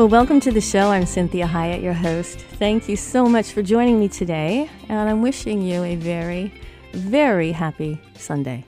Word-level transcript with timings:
Well, 0.00 0.08
welcome 0.08 0.40
to 0.40 0.50
the 0.50 0.62
show. 0.62 0.90
I'm 0.90 1.04
Cynthia 1.04 1.46
Hiett, 1.46 1.82
your 1.82 1.92
host. 1.92 2.38
Thank 2.38 2.88
you 2.88 2.96
so 2.96 3.26
much 3.26 3.52
for 3.52 3.60
joining 3.60 4.00
me 4.00 4.08
today, 4.08 4.70
and 4.88 5.10
I'm 5.10 5.20
wishing 5.20 5.60
you 5.60 5.84
a 5.84 5.94
very, 5.94 6.54
very 6.94 7.52
happy 7.52 8.00
Sunday. 8.14 8.64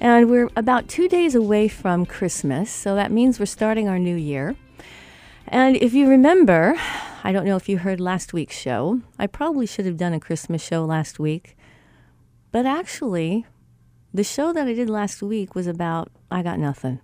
And 0.00 0.28
we're 0.28 0.50
about 0.56 0.88
two 0.88 1.08
days 1.08 1.36
away 1.36 1.68
from 1.68 2.04
Christmas, 2.04 2.68
so 2.68 2.96
that 2.96 3.12
means 3.12 3.38
we're 3.38 3.46
starting 3.46 3.88
our 3.88 4.00
new 4.00 4.16
year. 4.16 4.56
And 5.46 5.76
if 5.76 5.94
you 5.94 6.08
remember, 6.08 6.74
I 7.22 7.30
don't 7.30 7.46
know 7.46 7.54
if 7.54 7.68
you 7.68 7.78
heard 7.78 8.00
last 8.00 8.32
week's 8.32 8.58
show, 8.58 9.02
I 9.20 9.28
probably 9.28 9.66
should 9.66 9.86
have 9.86 9.96
done 9.96 10.14
a 10.14 10.18
Christmas 10.18 10.60
show 10.60 10.84
last 10.84 11.20
week, 11.20 11.56
but 12.50 12.66
actually, 12.66 13.46
the 14.12 14.24
show 14.24 14.52
that 14.52 14.66
I 14.66 14.74
did 14.74 14.90
last 14.90 15.22
week 15.22 15.54
was 15.54 15.68
about 15.68 16.10
I 16.28 16.42
got 16.42 16.58
nothing, 16.58 16.98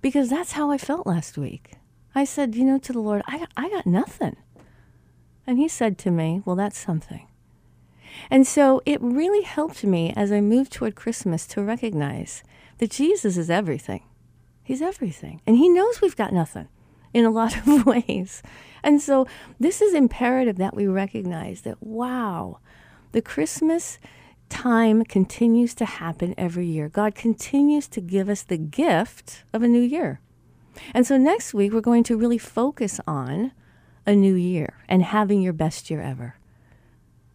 because 0.00 0.28
that's 0.28 0.52
how 0.52 0.72
I 0.72 0.76
felt 0.76 1.06
last 1.06 1.38
week. 1.38 1.74
I 2.14 2.24
said, 2.24 2.54
you 2.54 2.64
know, 2.64 2.78
to 2.78 2.92
the 2.92 3.00
Lord, 3.00 3.22
I 3.26 3.38
got, 3.38 3.50
I 3.56 3.68
got 3.68 3.86
nothing. 3.86 4.36
And 5.46 5.58
he 5.58 5.68
said 5.68 5.98
to 5.98 6.10
me, 6.10 6.42
well, 6.44 6.56
that's 6.56 6.78
something. 6.78 7.26
And 8.30 8.46
so 8.46 8.82
it 8.84 9.00
really 9.00 9.42
helped 9.42 9.84
me 9.84 10.12
as 10.16 10.32
I 10.32 10.40
moved 10.40 10.72
toward 10.72 10.94
Christmas 10.94 11.46
to 11.48 11.62
recognize 11.62 12.42
that 12.78 12.90
Jesus 12.90 13.36
is 13.36 13.50
everything. 13.50 14.02
He's 14.62 14.82
everything. 14.82 15.40
And 15.46 15.56
he 15.56 15.68
knows 15.68 16.00
we've 16.00 16.16
got 16.16 16.32
nothing 16.32 16.68
in 17.12 17.24
a 17.24 17.30
lot 17.30 17.56
of 17.66 17.86
ways. 17.86 18.42
And 18.82 19.00
so 19.00 19.26
this 19.58 19.80
is 19.80 19.94
imperative 19.94 20.56
that 20.56 20.74
we 20.74 20.86
recognize 20.86 21.62
that, 21.62 21.82
wow, 21.82 22.58
the 23.12 23.22
Christmas 23.22 23.98
time 24.48 25.04
continues 25.04 25.74
to 25.74 25.84
happen 25.84 26.34
every 26.36 26.66
year. 26.66 26.88
God 26.88 27.14
continues 27.14 27.86
to 27.88 28.00
give 28.00 28.28
us 28.28 28.42
the 28.42 28.58
gift 28.58 29.44
of 29.52 29.62
a 29.62 29.68
new 29.68 29.80
year. 29.80 30.20
And 30.94 31.06
so 31.06 31.16
next 31.16 31.54
week, 31.54 31.72
we're 31.72 31.80
going 31.80 32.04
to 32.04 32.16
really 32.16 32.38
focus 32.38 33.00
on 33.06 33.52
a 34.06 34.14
new 34.14 34.34
year 34.34 34.74
and 34.88 35.02
having 35.02 35.40
your 35.40 35.52
best 35.52 35.90
year 35.90 36.00
ever. 36.00 36.36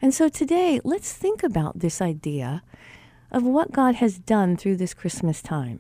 And 0.02 0.14
so 0.14 0.30
today, 0.30 0.80
let's 0.84 1.14
think 1.14 1.44
about 1.44 1.80
this 1.80 2.02
idea 2.02 2.64
of 3.32 3.44
what 3.44 3.72
God 3.72 3.96
has 3.96 4.20
done 4.20 4.58
through 4.58 4.78
this 4.78 4.94
Christmas 4.94 5.42
time 5.42 5.80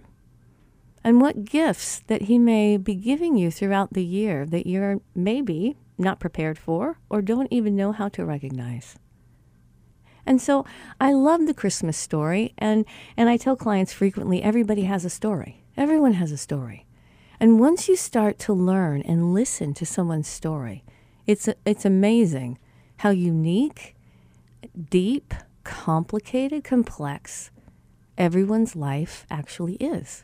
and 1.04 1.22
what 1.22 1.46
gifts 1.46 2.00
that 2.08 2.24
He 2.24 2.40
may 2.40 2.78
be 2.78 2.96
giving 2.96 3.38
you 3.38 3.52
throughout 3.52 3.94
the 3.94 4.04
year 4.04 4.46
that 4.46 4.66
you're 4.66 5.02
maybe 5.14 5.78
not 5.98 6.20
prepared 6.20 6.58
for 6.58 6.98
or 7.10 7.22
don't 7.22 7.52
even 7.52 7.76
know 7.76 7.92
how 7.92 8.10
to 8.10 8.26
recognize. 8.26 8.98
And 10.26 10.42
so 10.42 10.66
I 11.00 11.14
love 11.14 11.46
the 11.46 11.54
Christmas 11.54 11.98
story, 11.98 12.54
and, 12.58 12.86
and 13.16 13.30
I 13.30 13.38
tell 13.38 13.56
clients 13.56 13.94
frequently 13.94 14.42
everybody 14.42 14.84
has 14.84 15.06
a 15.06 15.10
story. 15.10 15.64
Everyone 15.78 16.14
has 16.14 16.32
a 16.32 16.38
story. 16.38 16.86
And 17.40 17.60
once 17.60 17.88
you 17.88 17.96
start 17.96 18.40
to 18.40 18.54
learn 18.54 19.02
and 19.02 19.34
listen 19.34 19.74
to 19.76 19.86
someone's 19.86 20.28
story, 20.28 20.84
it's, 21.28 21.50
it's 21.66 21.86
amazing 21.86 22.58
how 22.98 23.10
unique, 23.10 23.96
deep, 24.90 25.34
complicated, 25.64 26.64
complex 26.64 27.52
everyone's 28.18 28.76
life 28.76 29.26
actually 29.30 29.76
is. 29.76 30.24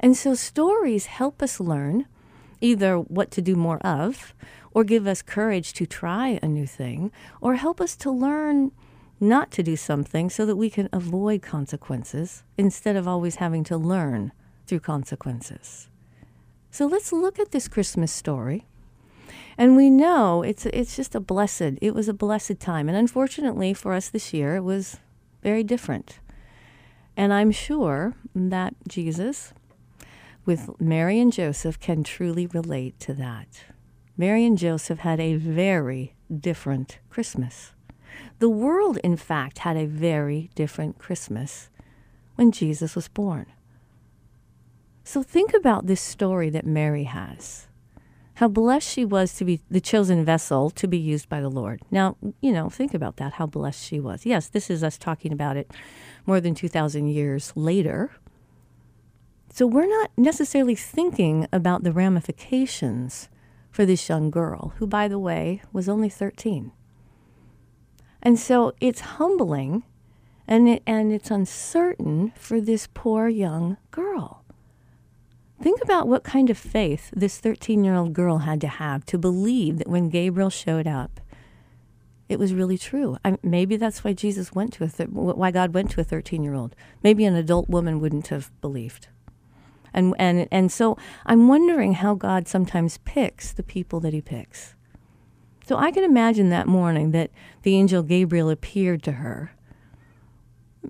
And 0.00 0.16
so 0.16 0.34
stories 0.34 1.06
help 1.06 1.42
us 1.42 1.60
learn 1.60 2.06
either 2.60 2.96
what 2.96 3.30
to 3.30 3.42
do 3.42 3.54
more 3.54 3.78
of, 3.78 4.34
or 4.72 4.84
give 4.84 5.06
us 5.06 5.22
courage 5.22 5.72
to 5.74 5.86
try 5.86 6.38
a 6.42 6.48
new 6.48 6.66
thing, 6.66 7.12
or 7.40 7.54
help 7.56 7.80
us 7.80 7.94
to 7.96 8.10
learn 8.10 8.72
not 9.20 9.50
to 9.52 9.62
do 9.62 9.76
something 9.76 10.28
so 10.28 10.44
that 10.46 10.56
we 10.56 10.68
can 10.70 10.88
avoid 10.92 11.42
consequences 11.42 12.42
instead 12.58 12.96
of 12.96 13.06
always 13.06 13.36
having 13.36 13.62
to 13.64 13.76
learn 13.76 14.32
through 14.66 14.80
consequences. 14.80 15.88
So 16.70 16.86
let's 16.86 17.12
look 17.12 17.38
at 17.38 17.52
this 17.52 17.68
Christmas 17.68 18.12
story. 18.12 18.66
And 19.56 19.76
we 19.76 19.90
know 19.90 20.42
it's 20.42 20.66
it's 20.66 20.96
just 20.96 21.14
a 21.14 21.20
blessed. 21.20 21.78
It 21.80 21.94
was 21.94 22.08
a 22.08 22.14
blessed 22.14 22.58
time, 22.58 22.88
and 22.88 22.98
unfortunately 22.98 23.72
for 23.72 23.92
us 23.92 24.08
this 24.08 24.34
year, 24.34 24.56
it 24.56 24.64
was 24.64 24.98
very 25.42 25.62
different. 25.62 26.18
And 27.16 27.32
I'm 27.32 27.52
sure 27.52 28.14
that 28.34 28.74
Jesus, 28.88 29.52
with 30.44 30.80
Mary 30.80 31.20
and 31.20 31.32
Joseph, 31.32 31.78
can 31.78 32.02
truly 32.02 32.46
relate 32.48 32.98
to 33.00 33.14
that. 33.14 33.64
Mary 34.16 34.44
and 34.44 34.58
Joseph 34.58 35.00
had 35.00 35.20
a 35.20 35.36
very 35.36 36.14
different 36.36 36.98
Christmas. 37.08 37.72
The 38.40 38.48
world, 38.48 38.98
in 39.04 39.16
fact, 39.16 39.58
had 39.58 39.76
a 39.76 39.86
very 39.86 40.50
different 40.54 40.98
Christmas 40.98 41.70
when 42.34 42.50
Jesus 42.50 42.96
was 42.96 43.06
born. 43.06 43.46
So 45.04 45.22
think 45.22 45.52
about 45.52 45.86
this 45.86 46.00
story 46.00 46.48
that 46.50 46.66
Mary 46.66 47.04
has. 47.04 47.68
How 48.38 48.48
blessed 48.48 48.88
she 48.88 49.04
was 49.04 49.34
to 49.34 49.44
be 49.44 49.60
the 49.70 49.80
chosen 49.80 50.24
vessel 50.24 50.70
to 50.70 50.88
be 50.88 50.98
used 50.98 51.28
by 51.28 51.40
the 51.40 51.50
Lord. 51.50 51.82
Now, 51.90 52.16
you 52.40 52.52
know, 52.52 52.68
think 52.68 52.94
about 52.94 53.18
that, 53.18 53.34
how 53.34 53.46
blessed 53.46 53.84
she 53.84 54.00
was. 54.00 54.26
Yes, 54.26 54.48
this 54.48 54.70
is 54.70 54.82
us 54.82 54.98
talking 54.98 55.30
about 55.30 55.56
it 55.56 55.70
more 56.26 56.40
than 56.40 56.54
2,000 56.54 57.06
years 57.08 57.52
later. 57.54 58.10
So 59.52 59.66
we're 59.66 59.86
not 59.86 60.10
necessarily 60.16 60.74
thinking 60.74 61.46
about 61.52 61.84
the 61.84 61.92
ramifications 61.92 63.28
for 63.70 63.84
this 63.84 64.08
young 64.08 64.30
girl, 64.30 64.72
who, 64.78 64.86
by 64.86 65.06
the 65.06 65.18
way, 65.18 65.62
was 65.72 65.88
only 65.88 66.08
13. 66.08 66.72
And 68.22 68.38
so 68.38 68.72
it's 68.80 69.00
humbling 69.00 69.84
and, 70.48 70.68
it, 70.68 70.82
and 70.86 71.12
it's 71.12 71.30
uncertain 71.30 72.32
for 72.36 72.60
this 72.60 72.88
poor 72.92 73.28
young 73.28 73.76
girl. 73.90 74.43
Think 75.62 75.80
about 75.82 76.08
what 76.08 76.24
kind 76.24 76.50
of 76.50 76.58
faith 76.58 77.10
this 77.14 77.38
13 77.38 77.84
year 77.84 77.94
old 77.94 78.12
girl 78.12 78.38
had 78.38 78.60
to 78.62 78.68
have 78.68 79.06
to 79.06 79.18
believe 79.18 79.78
that 79.78 79.88
when 79.88 80.08
Gabriel 80.08 80.50
showed 80.50 80.86
up, 80.86 81.20
it 82.28 82.38
was 82.38 82.54
really 82.54 82.78
true. 82.78 83.18
I, 83.24 83.38
maybe 83.42 83.76
that's 83.76 84.02
why 84.02 84.12
Jesus 84.12 84.52
went 84.52 84.72
to 84.74 84.84
a 84.84 84.88
thir- 84.88 85.06
why 85.06 85.50
God 85.50 85.74
went 85.74 85.90
to 85.92 86.00
a 86.00 86.04
13 86.04 86.42
year 86.42 86.54
old. 86.54 86.74
Maybe 87.02 87.24
an 87.24 87.34
adult 87.34 87.68
woman 87.68 88.00
wouldn't 88.00 88.28
have 88.28 88.50
believed. 88.60 89.08
And, 89.92 90.14
and, 90.18 90.48
and 90.50 90.72
so 90.72 90.98
I'm 91.24 91.46
wondering 91.46 91.94
how 91.94 92.14
God 92.14 92.48
sometimes 92.48 92.98
picks 93.04 93.52
the 93.52 93.62
people 93.62 94.00
that 94.00 94.12
he 94.12 94.20
picks. 94.20 94.74
So 95.66 95.76
I 95.76 95.92
can 95.92 96.02
imagine 96.02 96.50
that 96.50 96.66
morning 96.66 97.12
that 97.12 97.30
the 97.62 97.76
angel 97.76 98.02
Gabriel 98.02 98.50
appeared 98.50 99.02
to 99.04 99.12
her. 99.12 99.52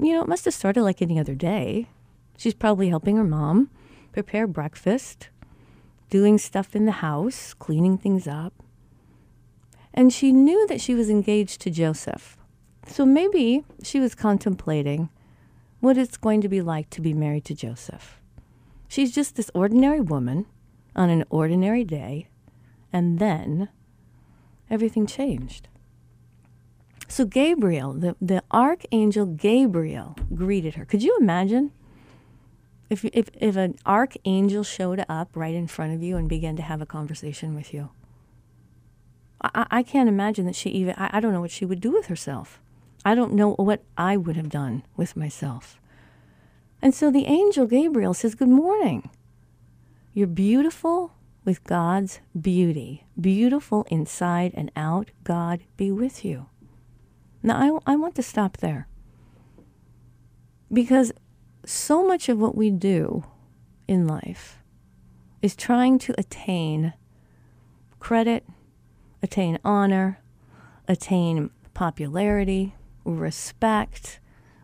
You 0.00 0.14
know, 0.14 0.22
it 0.22 0.28
must 0.28 0.46
have 0.46 0.55
started 0.55 0.82
like 0.82 1.02
any 1.02 1.19
other 1.20 1.34
day. 1.34 1.88
She's 2.37 2.55
probably 2.55 2.88
helping 2.88 3.16
her 3.16 3.25
mom 3.25 3.70
prepare 4.14 4.46
breakfast, 4.46 5.28
doing 6.08 6.38
stuff 6.38 6.76
in 6.76 6.84
the 6.84 7.02
house, 7.02 7.52
cleaning 7.52 7.99
things 7.99 8.28
up. 8.28 8.55
And 9.93 10.12
she 10.12 10.31
knew 10.31 10.69
that 10.69 10.81
she 10.81 10.94
was 10.94 11.11
engaged 11.11 11.61
to 11.62 11.70
Joseph. 11.70 12.37
So 12.87 13.05
maybe 13.05 13.64
she 13.82 13.99
was 13.99 14.14
contemplating 14.14 15.08
what 15.81 15.99
it's 15.99 16.16
going 16.16 16.40
to 16.43 16.49
be 16.49 16.62
like 16.62 16.90
to 16.90 17.00
be 17.00 17.12
married 17.12 17.44
to 17.46 17.56
Joseph. 17.56 18.20
She's 18.87 19.12
just 19.12 19.34
this 19.34 19.50
ordinary 19.52 20.00
woman 20.00 20.46
on 20.94 21.11
an 21.11 21.25
ordinary 21.28 21.82
day, 21.82 22.28
and 22.93 23.19
then 23.19 23.69
everything 24.70 25.06
changed. 25.08 25.66
So 27.08 27.25
Gabriel, 27.25 27.93
the, 27.93 28.14
the 28.20 28.44
archangel 28.52 29.26
Gabriel, 29.26 30.14
greeted 30.32 30.76
her. 30.76 30.84
Could 30.84 31.02
you 31.02 31.16
imagine 31.20 31.72
if, 32.94 33.05
if, 33.12 33.29
if 33.41 33.56
an 33.56 33.76
archangel 33.85 34.62
showed 34.62 35.05
up 35.08 35.31
right 35.35 35.55
in 35.55 35.67
front 35.67 35.94
of 35.94 36.02
you 36.02 36.17
and 36.17 36.29
began 36.29 36.55
to 36.56 36.62
have 36.62 36.81
a 36.81 36.87
conversation 36.87 37.55
with 37.55 37.75
you? 37.75 37.91
I, 39.43 39.67
I 39.70 39.82
can't 39.82 40.08
imagine 40.08 40.46
that 40.46 40.55
she 40.55 40.70
even, 40.70 40.94
I, 40.96 41.11
I 41.14 41.20
don't 41.20 41.32
know 41.32 41.41
what 41.41 41.50
she 41.50 41.64
would 41.64 41.81
do 41.81 41.91
with 41.91 42.06
herself. 42.06 42.61
I 43.05 43.14
don't 43.14 43.35
know 43.35 43.55
what 43.55 43.82
I 43.99 44.17
would 44.17 44.37
have 44.37 44.49
done 44.49 44.85
with 44.96 45.17
myself. 45.17 45.81
And 46.81 46.94
so 46.94 47.11
the 47.11 47.26
angel 47.26 47.67
Gabriel 47.67 48.14
says, 48.14 48.35
Good 48.35 48.49
morning. 48.49 49.11
You're 50.12 50.26
beautiful 50.29 51.12
with 51.44 51.64
God's 51.64 52.20
beauty, 52.40 53.05
beautiful 53.20 53.87
inside 53.90 54.52
and 54.55 54.70
out. 54.76 55.11
God 55.25 55.64
be 55.76 55.90
with 55.90 56.25
you. 56.25 56.47
Now, 57.43 57.81
I, 57.87 57.93
I 57.93 57.97
want 57.97 58.14
to 58.14 58.23
stop 58.23 58.58
there 58.58 58.87
because 60.73 61.12
so 61.69 62.06
much 62.06 62.28
of 62.28 62.38
what 62.38 62.56
we 62.56 62.70
do 62.70 63.25
in 63.87 64.06
life 64.06 64.58
is 65.43 65.55
trying 65.55 65.99
to 65.99 66.14
attain 66.19 66.94
credit, 68.00 68.44
attain 69.22 69.58
honor, 69.64 70.19
attain 70.88 71.50
popularity, 71.75 72.75
respect, 73.05 74.20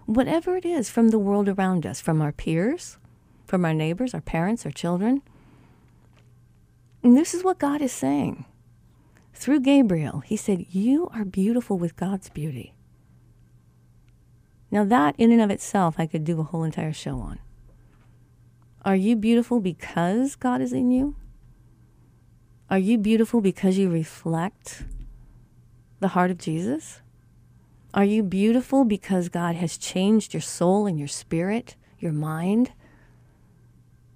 whatever 0.06 0.56
it 0.56 0.64
is 0.64 0.90
from 0.90 1.08
the 1.08 1.18
world 1.18 1.48
around 1.48 1.86
us, 1.86 2.00
from 2.00 2.20
our 2.22 2.32
peers, 2.32 2.98
from 3.46 3.64
our 3.64 3.74
neighbors, 3.74 4.14
our 4.14 4.20
parents, 4.20 4.64
our 4.64 4.72
children. 4.72 5.22
And 7.02 7.16
this 7.16 7.34
is 7.34 7.44
what 7.44 7.58
God 7.58 7.80
is 7.80 7.92
saying. 7.92 8.44
Through 9.34 9.60
Gabriel, 9.60 10.20
he 10.20 10.36
said, 10.36 10.66
You 10.70 11.08
are 11.14 11.24
beautiful 11.24 11.78
with 11.78 11.96
God's 11.96 12.28
beauty. 12.28 12.74
Now, 14.70 14.84
that 14.84 15.14
in 15.18 15.32
and 15.32 15.40
of 15.40 15.50
itself, 15.50 15.96
I 15.98 16.06
could 16.06 16.24
do 16.24 16.40
a 16.40 16.44
whole 16.44 16.64
entire 16.64 16.92
show 16.92 17.18
on. 17.18 17.40
Are 18.84 18.96
you 18.96 19.16
beautiful 19.16 19.60
because 19.60 20.36
God 20.36 20.60
is 20.60 20.72
in 20.72 20.90
you? 20.90 21.16
Are 22.70 22.78
you 22.78 22.98
beautiful 22.98 23.40
because 23.40 23.76
you 23.76 23.90
reflect 23.90 24.84
the 25.98 26.08
heart 26.08 26.30
of 26.30 26.38
Jesus? 26.38 27.00
Are 27.92 28.04
you 28.04 28.22
beautiful 28.22 28.84
because 28.84 29.28
God 29.28 29.56
has 29.56 29.76
changed 29.76 30.32
your 30.32 30.40
soul 30.40 30.86
and 30.86 30.98
your 30.98 31.08
spirit, 31.08 31.74
your 31.98 32.12
mind? 32.12 32.72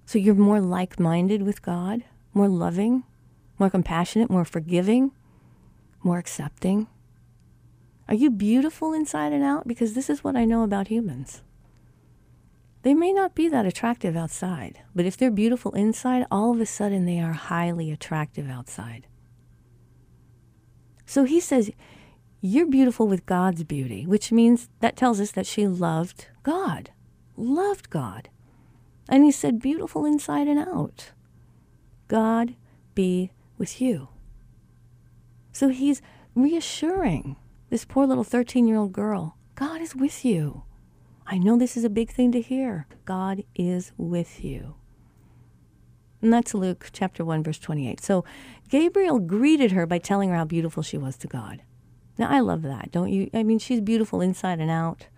So 0.06 0.18
you're 0.18 0.36
more 0.36 0.60
like 0.60 1.00
minded 1.00 1.42
with 1.42 1.62
God, 1.62 2.04
more 2.32 2.48
loving, 2.48 3.02
more 3.58 3.70
compassionate, 3.70 4.30
more 4.30 4.44
forgiving, 4.44 5.10
more 6.02 6.18
accepting? 6.18 6.86
Are 8.08 8.14
you 8.14 8.30
beautiful 8.30 8.92
inside 8.92 9.32
and 9.32 9.42
out? 9.42 9.66
Because 9.66 9.94
this 9.94 10.10
is 10.10 10.22
what 10.22 10.36
I 10.36 10.44
know 10.44 10.62
about 10.62 10.88
humans. 10.88 11.42
They 12.82 12.92
may 12.92 13.14
not 13.14 13.34
be 13.34 13.48
that 13.48 13.64
attractive 13.64 14.14
outside, 14.14 14.80
but 14.94 15.06
if 15.06 15.16
they're 15.16 15.30
beautiful 15.30 15.72
inside, 15.72 16.26
all 16.30 16.52
of 16.52 16.60
a 16.60 16.66
sudden 16.66 17.06
they 17.06 17.18
are 17.18 17.32
highly 17.32 17.90
attractive 17.90 18.48
outside. 18.50 19.06
So 21.06 21.24
he 21.24 21.40
says, 21.40 21.70
You're 22.42 22.66
beautiful 22.66 23.08
with 23.08 23.24
God's 23.24 23.64
beauty, 23.64 24.04
which 24.06 24.30
means 24.30 24.68
that 24.80 24.96
tells 24.96 25.18
us 25.18 25.30
that 25.32 25.46
she 25.46 25.66
loved 25.66 26.26
God, 26.42 26.90
loved 27.38 27.88
God. 27.88 28.28
And 29.08 29.24
he 29.24 29.32
said, 29.32 29.60
Beautiful 29.60 30.04
inside 30.04 30.46
and 30.46 30.58
out. 30.58 31.12
God 32.08 32.54
be 32.94 33.30
with 33.56 33.80
you. 33.80 34.08
So 35.52 35.68
he's 35.68 36.02
reassuring 36.34 37.36
this 37.74 37.84
poor 37.84 38.06
little 38.06 38.22
13 38.22 38.68
year 38.68 38.76
old 38.76 38.92
girl 38.92 39.36
God 39.56 39.80
is 39.80 39.96
with 39.96 40.24
you. 40.24 40.62
I 41.26 41.38
know 41.38 41.58
this 41.58 41.76
is 41.76 41.82
a 41.82 41.90
big 41.90 42.08
thing 42.08 42.30
to 42.30 42.40
hear. 42.40 42.86
God 43.04 43.42
is 43.56 43.90
with 43.96 44.44
you. 44.44 44.76
And 46.22 46.32
that's 46.32 46.54
Luke 46.54 46.90
chapter 46.92 47.24
1, 47.24 47.42
verse 47.42 47.58
28. 47.58 48.00
So 48.00 48.24
Gabriel 48.68 49.18
greeted 49.18 49.72
her 49.72 49.86
by 49.86 49.98
telling 49.98 50.28
her 50.28 50.36
how 50.36 50.44
beautiful 50.44 50.84
she 50.84 50.96
was 50.96 51.16
to 51.16 51.26
God. 51.26 51.62
Now, 52.16 52.28
I 52.28 52.38
love 52.38 52.62
that, 52.62 52.92
don't 52.92 53.10
you? 53.10 53.28
I 53.34 53.42
mean, 53.42 53.58
she's 53.58 53.80
beautiful 53.80 54.20
inside 54.20 54.60
and 54.60 54.70
out. 54.70 55.08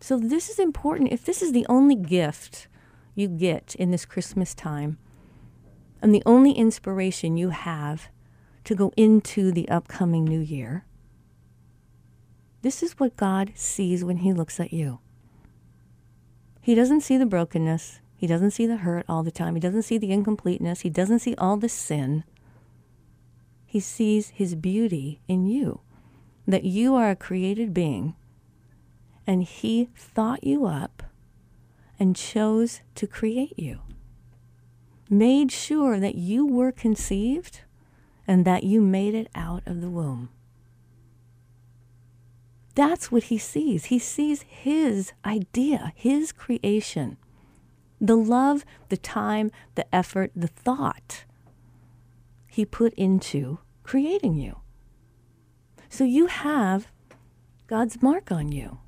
So, 0.00 0.18
this 0.18 0.48
is 0.48 0.58
important. 0.58 1.12
If 1.12 1.24
this 1.24 1.42
is 1.42 1.52
the 1.52 1.66
only 1.68 1.94
gift 1.94 2.66
you 3.14 3.28
get 3.28 3.76
in 3.76 3.92
this 3.92 4.04
Christmas 4.04 4.52
time, 4.52 4.98
and 6.02 6.12
the 6.12 6.24
only 6.26 6.50
inspiration 6.50 7.36
you 7.36 7.50
have 7.50 8.08
to 8.64 8.74
go 8.74 8.92
into 8.96 9.52
the 9.52 9.68
upcoming 9.68 10.24
new 10.24 10.40
year, 10.40 10.84
this 12.62 12.82
is 12.82 12.98
what 12.98 13.16
God 13.16 13.52
sees 13.54 14.04
when 14.04 14.18
He 14.18 14.32
looks 14.32 14.58
at 14.58 14.72
you. 14.72 14.98
He 16.60 16.74
doesn't 16.74 17.00
see 17.02 17.16
the 17.16 17.26
brokenness. 17.26 18.00
He 18.16 18.26
doesn't 18.26 18.50
see 18.50 18.66
the 18.66 18.78
hurt 18.78 19.06
all 19.08 19.22
the 19.22 19.30
time. 19.30 19.54
He 19.54 19.60
doesn't 19.60 19.84
see 19.84 19.96
the 19.96 20.10
incompleteness. 20.10 20.80
He 20.80 20.90
doesn't 20.90 21.20
see 21.20 21.34
all 21.36 21.56
the 21.56 21.68
sin. 21.68 22.24
He 23.64 23.80
sees 23.80 24.30
His 24.30 24.54
beauty 24.54 25.20
in 25.28 25.46
you, 25.46 25.80
that 26.46 26.64
you 26.64 26.94
are 26.94 27.10
a 27.10 27.16
created 27.16 27.72
being, 27.72 28.16
and 29.26 29.44
He 29.44 29.88
thought 29.94 30.42
you 30.42 30.66
up 30.66 31.04
and 31.98 32.16
chose 32.16 32.80
to 32.94 33.06
create 33.06 33.58
you, 33.58 33.80
made 35.08 35.52
sure 35.52 36.00
that 36.00 36.14
you 36.14 36.46
were 36.46 36.72
conceived 36.72 37.60
and 38.26 38.44
that 38.44 38.64
you 38.64 38.80
made 38.80 39.14
it 39.14 39.28
out 39.34 39.62
of 39.66 39.80
the 39.80 39.90
womb. 39.90 40.28
That's 42.78 43.10
what 43.10 43.24
he 43.24 43.38
sees. 43.38 43.86
He 43.86 43.98
sees 43.98 44.42
his 44.42 45.12
idea, 45.24 45.92
his 45.96 46.30
creation. 46.30 47.16
The 48.00 48.14
love, 48.14 48.64
the 48.88 48.96
time, 48.96 49.50
the 49.74 49.92
effort, 49.92 50.30
the 50.36 50.46
thought 50.46 51.24
he 52.46 52.64
put 52.64 52.94
into 52.94 53.58
creating 53.82 54.36
you. 54.36 54.60
So 55.88 56.04
you 56.04 56.26
have 56.26 56.86
God's 57.66 58.00
mark 58.00 58.30
on 58.30 58.52
you. 58.52 58.78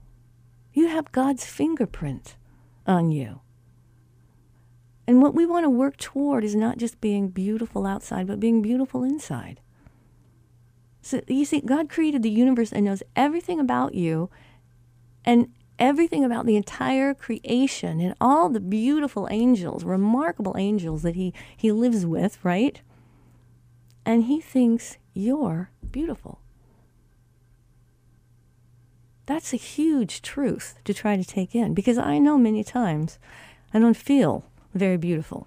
You 0.72 0.86
have 0.86 1.10
God's 1.10 1.44
fingerprint 1.44 2.36
on 2.86 3.10
you. 3.10 3.40
And 5.08 5.20
what 5.20 5.34
we 5.34 5.46
want 5.46 5.64
to 5.64 5.70
work 5.70 5.96
toward 5.96 6.44
is 6.44 6.54
not 6.54 6.78
just 6.78 7.00
being 7.00 7.26
beautiful 7.30 7.84
outside, 7.88 8.28
but 8.28 8.38
being 8.38 8.62
beautiful 8.62 9.02
inside. 9.02 9.58
So 11.02 11.20
you 11.26 11.44
see, 11.44 11.60
God 11.60 11.88
created 11.88 12.22
the 12.22 12.30
universe 12.30 12.72
and 12.72 12.84
knows 12.84 13.02
everything 13.16 13.58
about 13.58 13.94
you 13.94 14.30
and 15.24 15.48
everything 15.78 16.24
about 16.24 16.44
the 16.46 16.56
entire 16.56 17.14
creation 17.14 18.00
and 18.00 18.14
all 18.20 18.48
the 18.48 18.60
beautiful 18.60 19.26
angels, 19.30 19.82
remarkable 19.82 20.54
angels 20.58 21.02
that 21.02 21.16
he, 21.16 21.32
he 21.56 21.72
lives 21.72 22.04
with, 22.04 22.38
right? 22.44 22.80
And 24.04 24.24
he 24.24 24.40
thinks 24.40 24.98
you're 25.14 25.70
beautiful. 25.90 26.40
That's 29.26 29.52
a 29.52 29.56
huge 29.56 30.22
truth 30.22 30.78
to 30.84 30.92
try 30.92 31.16
to 31.16 31.24
take 31.24 31.54
in 31.54 31.72
because 31.72 31.96
I 31.96 32.18
know 32.18 32.36
many 32.36 32.64
times 32.64 33.18
I 33.72 33.78
don't 33.78 33.96
feel 33.96 34.44
very 34.74 34.96
beautiful. 34.96 35.46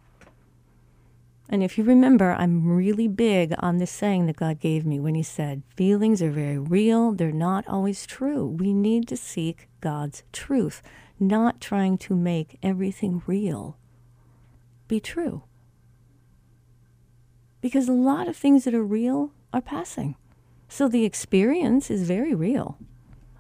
And 1.53 1.62
if 1.62 1.77
you 1.77 1.83
remember, 1.83 2.31
I'm 2.31 2.65
really 2.65 3.07
big 3.07 3.53
on 3.60 3.77
this 3.77 3.91
saying 3.91 4.25
that 4.25 4.38
God 4.38 4.60
gave 4.60 4.88
me 4.88 5.00
when 5.00 5.13
He 5.13 5.22
said, 5.22 5.62
Feelings 5.75 6.19
are 6.19 6.31
very 6.31 6.57
real, 6.57 7.12
they're 7.12 7.31
not 7.31 7.67
always 7.67 8.07
true. 8.07 8.43
We 8.48 8.74
need 8.74 9.07
to 9.10 9.15
seek 9.15 9.67
God's 9.79 10.24
truth, 10.31 10.81
not 11.19 11.62
trying 11.62 12.00
to 12.00 12.15
make 12.15 12.57
everything 12.63 13.22
real 13.27 13.77
be 14.88 15.00
true. 15.00 15.43
Because 17.62 17.88
a 17.88 17.93
lot 17.93 18.27
of 18.27 18.36
things 18.36 18.63
that 18.63 18.74
are 18.74 18.83
real 18.83 19.31
are 19.53 19.62
passing. 19.62 20.15
So 20.67 20.88
the 20.88 21.05
experience 21.05 21.91
is 21.91 22.01
very 22.01 22.33
real. 22.33 22.79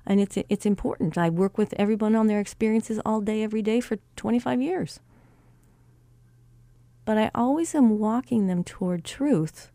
And 0.05 0.19
it's, 0.19 0.37
it's 0.49 0.67
important. 0.67 1.17
I 1.17 1.31
work 1.31 1.57
with 1.57 1.73
everyone 1.77 2.15
on 2.15 2.27
their 2.27 2.39
experiences 2.39 2.99
all 3.03 3.21
day, 3.21 3.41
every 3.41 3.63
day 3.63 3.79
for 3.79 3.97
25 4.17 4.61
years. 4.61 4.99
But 7.05 7.17
I 7.17 7.31
always 7.35 7.75
am 7.75 7.99
walking 7.99 8.47
them 8.47 8.63
toward 8.63 9.03
truth 9.03 9.71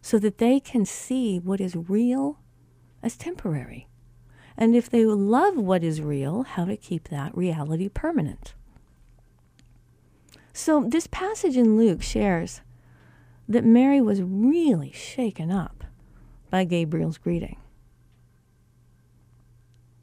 so 0.00 0.18
that 0.18 0.38
they 0.38 0.60
can 0.60 0.84
see 0.84 1.38
what 1.38 1.60
is 1.60 1.76
real 1.76 2.38
as 3.02 3.16
temporary. 3.16 3.88
And 4.56 4.74
if 4.74 4.88
they 4.88 5.04
love 5.04 5.56
what 5.56 5.84
is 5.84 6.00
real, 6.00 6.42
how 6.44 6.64
to 6.64 6.76
keep 6.76 7.08
that 7.08 7.36
reality 7.36 7.88
permanent. 7.88 8.54
So, 10.52 10.84
this 10.88 11.06
passage 11.06 11.56
in 11.56 11.76
Luke 11.76 12.02
shares 12.02 12.62
that 13.46 13.64
Mary 13.64 14.00
was 14.00 14.22
really 14.22 14.90
shaken 14.92 15.50
up 15.50 15.84
by 16.50 16.64
Gabriel's 16.64 17.18
greeting. 17.18 17.58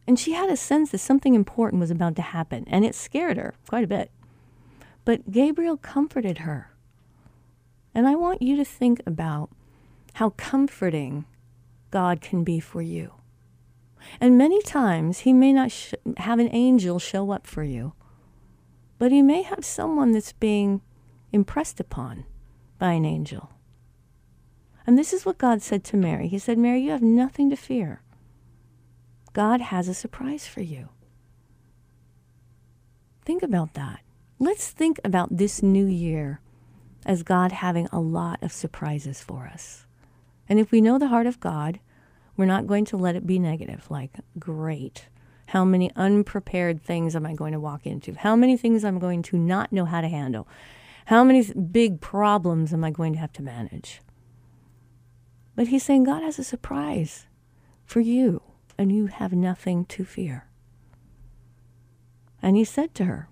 And 0.06 0.20
she 0.20 0.34
had 0.34 0.50
a 0.50 0.58
sense 0.58 0.92
that 0.92 1.00
something 1.00 1.34
important 1.34 1.80
was 1.80 1.90
about 1.90 2.16
to 2.18 2.22
happen, 2.22 2.66
and 2.68 2.86
it 2.86 2.94
scared 2.94 3.38
her 3.38 3.56
quite 3.68 3.84
a 3.84 3.88
bit. 3.88 4.12
But 5.06 5.32
Gabriel 5.32 5.78
comforted 5.78 6.40
her. 6.40 6.72
And 7.94 8.08
I 8.08 8.16
want 8.16 8.42
you 8.42 8.56
to 8.58 8.66
think 8.66 9.02
about 9.06 9.50
how 10.14 10.32
comforting 10.32 11.26
God 11.92 12.22
can 12.22 12.44
be 12.44 12.60
for 12.60 12.82
you. 12.82 13.14
And 14.20 14.38
many 14.38 14.62
times, 14.62 15.20
He 15.20 15.34
may 15.34 15.54
not 15.54 15.72
sh- 15.72 15.94
have 16.18 16.40
an 16.40 16.50
angel 16.52 17.00
show 17.00 17.32
up 17.32 17.48
for 17.48 17.64
you, 17.64 17.94
but 18.98 19.12
He 19.12 19.22
may 19.22 19.44
have 19.44 19.64
someone 19.64 20.12
that's 20.12 20.34
being 20.34 20.82
impressed 21.32 21.80
upon 21.80 22.26
by 22.80 22.94
an 22.94 23.06
angel. 23.06 23.52
And 24.86 24.98
this 24.98 25.14
is 25.14 25.26
what 25.26 25.38
God 25.38 25.62
said 25.62 25.84
to 25.86 25.98
Mary 25.98 26.28
He 26.28 26.40
said, 26.40 26.58
Mary, 26.58 26.82
you 26.82 26.92
have 26.92 27.02
nothing 27.02 27.50
to 27.50 27.56
fear. 27.56 28.02
God 29.34 29.62
has 29.62 29.88
a 29.88 29.94
surprise 29.94 30.46
for 30.46 30.62
you. 30.62 30.90
Think 33.26 33.42
about 33.42 33.74
that. 33.74 34.02
Let's 34.44 34.72
think 34.72 35.00
about 35.06 35.38
this 35.38 35.64
new 35.64 35.86
year 35.86 36.42
as 37.06 37.24
God 37.24 37.54
having 37.54 37.88
a 37.94 38.02
lot 38.02 38.44
of 38.44 38.52
surprises 38.52 39.22
for 39.22 39.48
us. 39.48 39.86
And 40.50 40.60
if 40.60 40.70
we 40.70 40.82
know 40.82 41.00
the 41.00 41.08
heart 41.08 41.28
of 41.28 41.40
God, 41.40 41.80
we're 42.36 42.44
not 42.44 42.68
going 42.68 42.84
to 42.86 42.98
let 42.98 43.16
it 43.16 43.26
be 43.26 43.40
negative, 43.40 43.90
like, 43.90 44.12
great. 44.38 45.08
How 45.46 45.64
many 45.64 45.92
unprepared 45.96 46.84
things 46.84 47.16
am 47.16 47.26
I 47.26 47.36
going 47.36 47.54
to 47.54 47.60
walk 47.62 47.86
into? 47.86 48.16
How 48.16 48.36
many 48.36 48.58
things 48.58 48.84
I'm 48.84 49.00
going 49.00 49.22
to 49.24 49.38
not 49.38 49.72
know 49.72 49.86
how 49.86 50.02
to 50.02 50.10
handle? 50.10 50.46
How 51.06 51.24
many 51.24 51.46
big 51.54 52.02
problems 52.02 52.74
am 52.74 52.84
I 52.84 52.92
going 52.92 53.14
to 53.14 53.20
have 53.20 53.32
to 53.34 53.42
manage? 53.42 54.02
But 55.56 55.70
he's 55.70 55.84
saying 55.84 56.04
God 56.04 56.22
has 56.22 56.38
a 56.38 56.44
surprise 56.44 57.28
for 57.86 58.02
you, 58.02 58.42
and 58.78 58.92
you 58.92 59.06
have 59.08 59.32
nothing 59.32 59.86
to 59.86 60.04
fear. 60.04 60.48
And 62.42 62.58
he 62.58 62.66
said 62.66 62.94
to 62.96 63.06
her, 63.06 63.30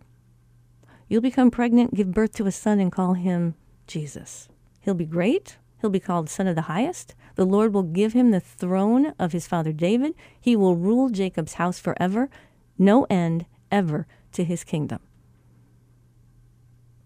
You'll 1.12 1.20
become 1.20 1.52
pregnant, 1.52 1.94
give 1.94 2.14
birth 2.14 2.32
to 2.36 2.46
a 2.46 2.54
son, 2.54 2.80
and 2.80 2.90
call 2.90 3.16
him 3.16 3.56
Jesus. 3.86 4.48
He'll 4.80 4.94
be 4.94 5.04
great. 5.04 5.58
He'll 5.82 5.90
be 5.90 6.00
called 6.00 6.30
Son 6.30 6.48
of 6.48 6.56
the 6.56 6.72
Highest. 6.72 7.16
The 7.36 7.44
Lord 7.44 7.74
will 7.74 7.84
give 7.84 8.14
him 8.14 8.32
the 8.32 8.40
throne 8.40 9.14
of 9.20 9.34
his 9.34 9.46
father 9.46 9.74
David. 9.74 10.16
He 10.40 10.56
will 10.56 10.78
rule 10.78 11.10
Jacob's 11.10 11.56
house 11.56 11.80
forever, 11.80 12.30
no 12.78 13.06
end 13.10 13.46
ever 13.70 14.08
to 14.32 14.46
his 14.46 14.64
kingdom. 14.64 15.02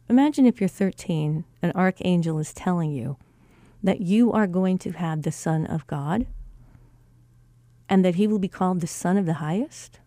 Imagine 0.08 0.46
if 0.46 0.62
you're 0.62 0.68
13, 0.68 1.44
an 1.64 1.72
archangel 1.72 2.38
is 2.38 2.54
telling 2.54 2.92
you 2.92 3.18
that 3.82 4.02
you 4.02 4.32
are 4.32 4.46
going 4.46 4.78
to 4.78 4.92
have 4.92 5.24
the 5.24 5.32
Son 5.32 5.66
of 5.66 5.88
God 5.88 6.28
and 7.90 8.06
that 8.06 8.16
he 8.16 8.28
will 8.28 8.38
be 8.38 8.48
called 8.48 8.82
the 8.82 8.86
Son 8.86 9.18
of 9.18 9.26
the 9.26 9.42
Highest. 9.42 10.00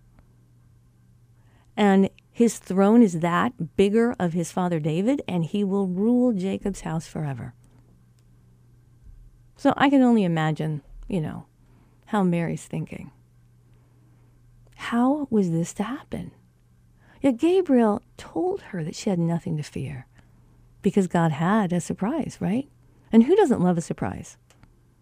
And 1.77 2.11
his 2.39 2.61
throne 2.61 3.03
is 3.03 3.19
that 3.19 3.75
bigger 3.75 4.15
of 4.21 4.33
his 4.33 4.53
father 4.53 4.79
David, 4.79 5.23
and 5.27 5.45
he 5.45 5.65
will 5.65 5.89
rule 5.89 6.33
Jacob's 6.33 6.83
house 6.83 7.05
forever. 7.05 7.53
So 9.57 9.75
I 9.77 9.91
can 9.91 10.03
only 10.03 10.23
imagine, 10.23 10.83
you 11.09 11.21
know, 11.21 11.47
how 12.07 12.23
Mary's 12.23 12.65
thinking. 12.65 13.11
How 14.77 15.27
was 15.31 15.51
this 15.51 15.75
to 15.75 15.83
happen? 15.83 16.31
Yet 17.21 17.39
Gabriel 17.39 18.03
told 18.17 18.63
her 18.71 18.85
that 18.85 18.95
she 18.95 19.11
had 19.11 19.19
nothing 19.19 19.57
to 19.57 19.65
fear 19.65 20.07
because 20.81 21.09
God 21.09 21.33
had 21.33 21.73
a 21.73 21.81
surprise, 21.81 22.39
right? 22.39 22.69
And 23.11 23.25
who 23.25 23.35
doesn't 23.35 23.63
love 23.63 23.79
a 23.79 23.81
surprise? 23.81 24.37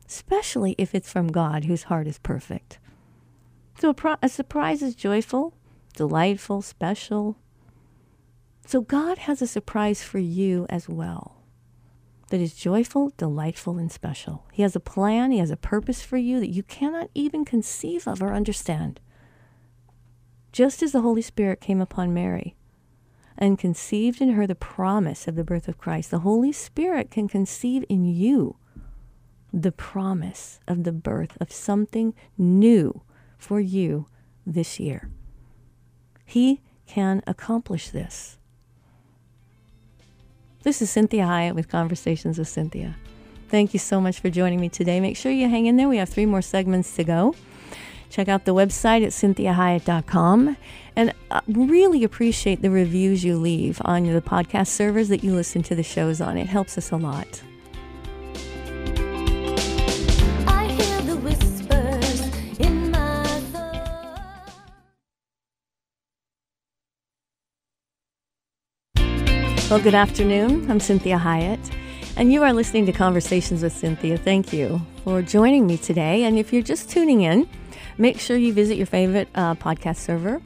Especially 0.08 0.74
if 0.78 0.94
it's 0.94 1.12
from 1.12 1.28
God, 1.28 1.66
whose 1.66 1.82
heart 1.82 2.06
is 2.06 2.18
perfect. 2.18 2.78
So 3.78 3.90
a, 3.90 3.94
pro- 3.94 4.16
a 4.22 4.30
surprise 4.30 4.80
is 4.80 4.94
joyful, 4.94 5.52
delightful, 5.96 6.62
special. 6.62 7.36
So 8.66 8.80
God 8.80 9.18
has 9.18 9.42
a 9.42 9.46
surprise 9.46 10.02
for 10.02 10.18
you 10.18 10.66
as 10.68 10.88
well 10.88 11.36
that 12.28 12.40
is 12.40 12.54
joyful, 12.54 13.12
delightful, 13.16 13.78
and 13.78 13.90
special. 13.90 14.44
He 14.52 14.62
has 14.62 14.74
a 14.74 14.80
plan, 14.80 15.30
He 15.30 15.38
has 15.38 15.50
a 15.50 15.56
purpose 15.56 16.02
for 16.02 16.16
you 16.16 16.40
that 16.40 16.52
you 16.52 16.62
cannot 16.62 17.10
even 17.14 17.44
conceive 17.44 18.06
of 18.06 18.22
or 18.22 18.32
understand. 18.32 19.00
Just 20.52 20.82
as 20.82 20.92
the 20.92 21.02
Holy 21.02 21.22
Spirit 21.22 21.60
came 21.60 21.80
upon 21.80 22.14
Mary 22.14 22.56
and 23.38 23.58
conceived 23.58 24.20
in 24.20 24.30
her 24.30 24.46
the 24.46 24.54
promise 24.54 25.28
of 25.28 25.36
the 25.36 25.44
birth 25.44 25.68
of 25.68 25.78
Christ, 25.78 26.10
the 26.10 26.20
Holy 26.20 26.52
Spirit 26.52 27.10
can 27.10 27.28
conceive 27.28 27.84
in 27.88 28.04
you 28.04 28.56
the 29.52 29.72
promise 29.72 30.60
of 30.66 30.84
the 30.84 30.92
birth 30.92 31.36
of 31.40 31.52
something 31.52 32.14
new 32.36 33.02
for 33.38 33.60
you 33.60 34.06
this 34.44 34.80
year. 34.80 35.10
He 36.26 36.60
can 36.86 37.22
accomplish 37.26 37.88
this. 37.88 38.36
This 40.64 40.82
is 40.82 40.90
Cynthia 40.90 41.24
Hiett 41.24 41.54
with 41.54 41.68
Conversations 41.68 42.38
with 42.38 42.48
Cynthia. 42.48 42.96
Thank 43.48 43.72
you 43.72 43.78
so 43.78 44.00
much 44.00 44.18
for 44.18 44.28
joining 44.28 44.60
me 44.60 44.68
today. 44.68 45.00
Make 45.00 45.16
sure 45.16 45.30
you 45.30 45.48
hang 45.48 45.66
in 45.66 45.76
there. 45.76 45.88
We 45.88 45.98
have 45.98 46.08
three 46.08 46.26
more 46.26 46.42
segments 46.42 46.94
to 46.96 47.04
go. 47.04 47.36
Check 48.10 48.28
out 48.28 48.44
the 48.44 48.54
website 48.54 49.04
at 49.04 49.12
cynthiahiett.com. 49.12 50.56
And 50.96 51.12
I 51.30 51.40
really 51.46 52.02
appreciate 52.02 52.62
the 52.62 52.70
reviews 52.70 53.24
you 53.24 53.36
leave 53.36 53.80
on 53.84 54.12
the 54.12 54.20
podcast 54.20 54.68
servers 54.68 55.08
that 55.08 55.22
you 55.22 55.32
listen 55.32 55.62
to 55.64 55.76
the 55.76 55.82
shows 55.84 56.20
on. 56.20 56.36
It 56.36 56.48
helps 56.48 56.76
us 56.76 56.90
a 56.90 56.96
lot. 56.96 57.42
Well, 69.68 69.80
good 69.80 69.96
afternoon. 69.96 70.70
I'm 70.70 70.78
Cynthia 70.78 71.18
Hiett, 71.18 71.58
and 72.16 72.32
you 72.32 72.44
are 72.44 72.52
listening 72.52 72.86
to 72.86 72.92
Conversations 72.92 73.64
with 73.64 73.72
Cynthia. 73.72 74.16
Thank 74.16 74.52
you 74.52 74.80
for 75.02 75.22
joining 75.22 75.66
me 75.66 75.76
today. 75.76 76.22
And 76.22 76.38
if 76.38 76.52
you're 76.52 76.62
just 76.62 76.88
tuning 76.88 77.22
in, 77.22 77.48
make 77.98 78.20
sure 78.20 78.36
you 78.36 78.52
visit 78.52 78.76
your 78.76 78.86
favorite 78.86 79.28
uh, 79.34 79.56
podcast 79.56 79.96
server, 79.96 80.40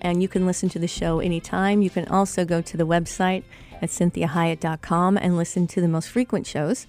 and 0.00 0.20
you 0.20 0.26
can 0.26 0.46
listen 0.46 0.68
to 0.70 0.80
the 0.80 0.88
show 0.88 1.20
anytime. 1.20 1.80
You 1.80 1.90
can 1.90 2.08
also 2.08 2.44
go 2.44 2.60
to 2.60 2.76
the 2.76 2.84
website 2.84 3.44
at 3.80 3.90
cynthiahiett.com 3.90 5.16
and 5.16 5.36
listen 5.36 5.68
to 5.68 5.80
the 5.80 5.86
most 5.86 6.08
frequent 6.08 6.44
shows 6.44 6.88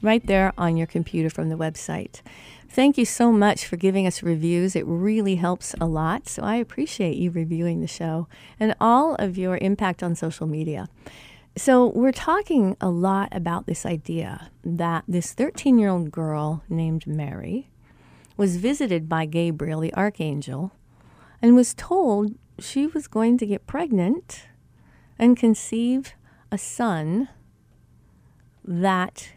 right 0.00 0.26
there 0.26 0.54
on 0.56 0.78
your 0.78 0.86
computer 0.86 1.28
from 1.28 1.50
the 1.50 1.56
website. 1.56 2.22
Thank 2.72 2.96
you 2.96 3.04
so 3.04 3.30
much 3.32 3.66
for 3.66 3.76
giving 3.76 4.06
us 4.06 4.22
reviews. 4.22 4.74
It 4.74 4.86
really 4.86 5.34
helps 5.34 5.74
a 5.78 5.84
lot. 5.84 6.26
So 6.26 6.42
I 6.42 6.56
appreciate 6.56 7.18
you 7.18 7.30
reviewing 7.30 7.82
the 7.82 7.86
show 7.86 8.28
and 8.58 8.74
all 8.80 9.14
of 9.16 9.36
your 9.36 9.58
impact 9.58 10.02
on 10.02 10.14
social 10.14 10.46
media. 10.46 10.88
So, 11.54 11.88
we're 11.88 12.12
talking 12.12 12.78
a 12.80 12.88
lot 12.88 13.28
about 13.30 13.66
this 13.66 13.84
idea 13.84 14.50
that 14.64 15.04
this 15.06 15.34
13 15.34 15.78
year 15.78 15.90
old 15.90 16.10
girl 16.10 16.64
named 16.66 17.06
Mary 17.06 17.68
was 18.38 18.56
visited 18.56 19.06
by 19.06 19.26
Gabriel, 19.26 19.80
the 19.80 19.92
archangel, 19.92 20.72
and 21.42 21.54
was 21.54 21.74
told 21.74 22.34
she 22.58 22.86
was 22.86 23.06
going 23.06 23.36
to 23.36 23.44
get 23.44 23.66
pregnant 23.66 24.46
and 25.18 25.36
conceive 25.36 26.14
a 26.50 26.56
son 26.56 27.28
that 28.64 29.34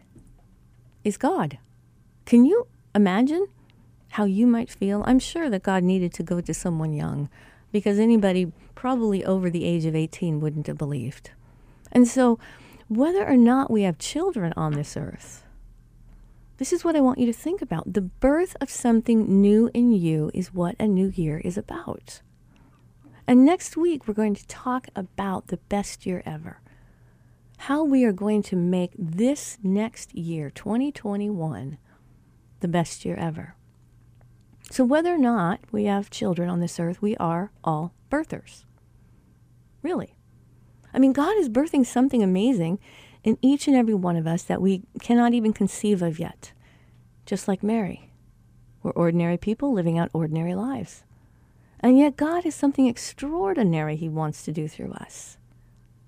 is 1.04 1.18
God. 1.18 1.58
Can 2.24 2.46
you 2.46 2.68
imagine 2.96 3.48
how 4.10 4.26
you 4.26 4.48
might 4.48 4.70
feel. 4.70 5.04
I'm 5.06 5.20
sure 5.20 5.50
that 5.50 5.64
God 5.64 5.84
needed 5.84 6.14
to 6.14 6.24
go 6.24 6.42
to 6.42 6.54
someone 6.54 6.94
young 6.94 7.30
because 7.72 8.00
anybody 8.00 8.52
probably 8.74 9.26
over 9.26 9.50
the 9.50 9.66
age 9.66 9.86
of 9.86 9.96
18 9.96 10.40
wouldn't 10.40 10.68
have 10.68 10.78
believed. 10.78 11.32
And 11.92 12.08
so, 12.08 12.40
whether 12.88 13.28
or 13.28 13.38
not 13.38 13.70
we 13.70 13.82
have 13.82 13.98
children 13.98 14.54
on 14.56 14.74
this 14.74 14.96
earth, 14.96 15.44
this 16.58 16.72
is 16.72 16.86
what 16.86 16.96
I 16.96 17.02
want 17.02 17.20
you 17.20 17.26
to 17.26 17.34
think 17.34 17.62
about. 17.62 17.92
The 17.92 18.02
birth 18.02 18.56
of 18.62 18.70
something 18.70 19.42
new 19.42 19.70
in 19.74 19.92
you 19.92 20.32
is 20.34 20.54
what 20.54 20.76
a 20.80 20.88
new 20.88 21.08
year 21.08 21.40
is 21.40 21.58
about. 21.58 22.22
And 23.28 23.46
next 23.46 23.76
week, 23.76 24.08
we're 24.08 24.14
going 24.14 24.36
to 24.36 24.48
talk 24.48 24.88
about 24.96 25.48
the 25.48 25.58
best 25.58 26.06
year 26.06 26.22
ever. 26.26 26.62
How 27.58 27.84
we 27.84 28.06
are 28.06 28.14
going 28.14 28.44
to 28.44 28.56
make 28.56 28.92
this 28.98 29.58
next 29.64 30.14
year, 30.16 30.50
2021, 30.50 31.78
the 32.60 32.68
best 32.68 33.06
year 33.06 33.16
ever. 33.16 33.56
So, 34.72 34.84
whether 34.84 35.14
or 35.14 35.20
not 35.20 35.60
we 35.72 35.86
have 35.86 36.10
children 36.10 36.50
on 36.50 36.60
this 36.60 36.80
earth, 36.80 37.02
we 37.02 37.16
are 37.18 37.52
all 37.64 37.94
birthers. 38.10 38.64
Really. 39.84 40.16
I 40.94 41.00
mean, 41.00 41.14
God 41.14 41.38
is 41.38 41.50
birthing 41.50 41.86
something 41.86 42.24
amazing 42.24 42.80
in 43.24 43.38
each 43.42 43.68
and 43.68 43.76
every 43.76 43.94
one 43.94 44.16
of 44.16 44.26
us 44.26 44.44
that 44.44 44.62
we 44.62 44.84
cannot 45.00 45.34
even 45.34 45.54
conceive 45.54 46.02
of 46.02 46.20
yet. 46.20 46.54
Just 47.26 47.48
like 47.48 47.62
Mary. 47.62 48.12
We're 48.82 48.92
ordinary 48.92 49.38
people 49.38 49.74
living 49.74 49.98
out 49.98 50.10
ordinary 50.14 50.56
lives. 50.56 51.04
And 51.80 51.98
yet, 51.98 52.16
God 52.16 52.44
has 52.44 52.56
something 52.56 52.88
extraordinary 52.88 53.96
He 53.96 54.10
wants 54.10 54.44
to 54.46 54.52
do 54.52 54.68
through 54.68 54.94
us. 54.94 55.38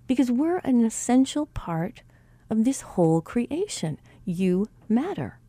Because 0.07 0.31
we're 0.31 0.59
an 0.59 0.83
essential 0.85 1.47
part 1.47 2.01
of 2.49 2.63
this 2.63 2.81
whole 2.81 3.21
creation. 3.21 3.99
You 4.25 4.67
matter. 4.87 5.39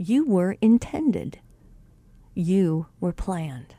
You 0.00 0.24
were 0.24 0.56
intended. 0.60 1.40
You 2.32 2.86
were 3.00 3.12
planned. 3.12 3.74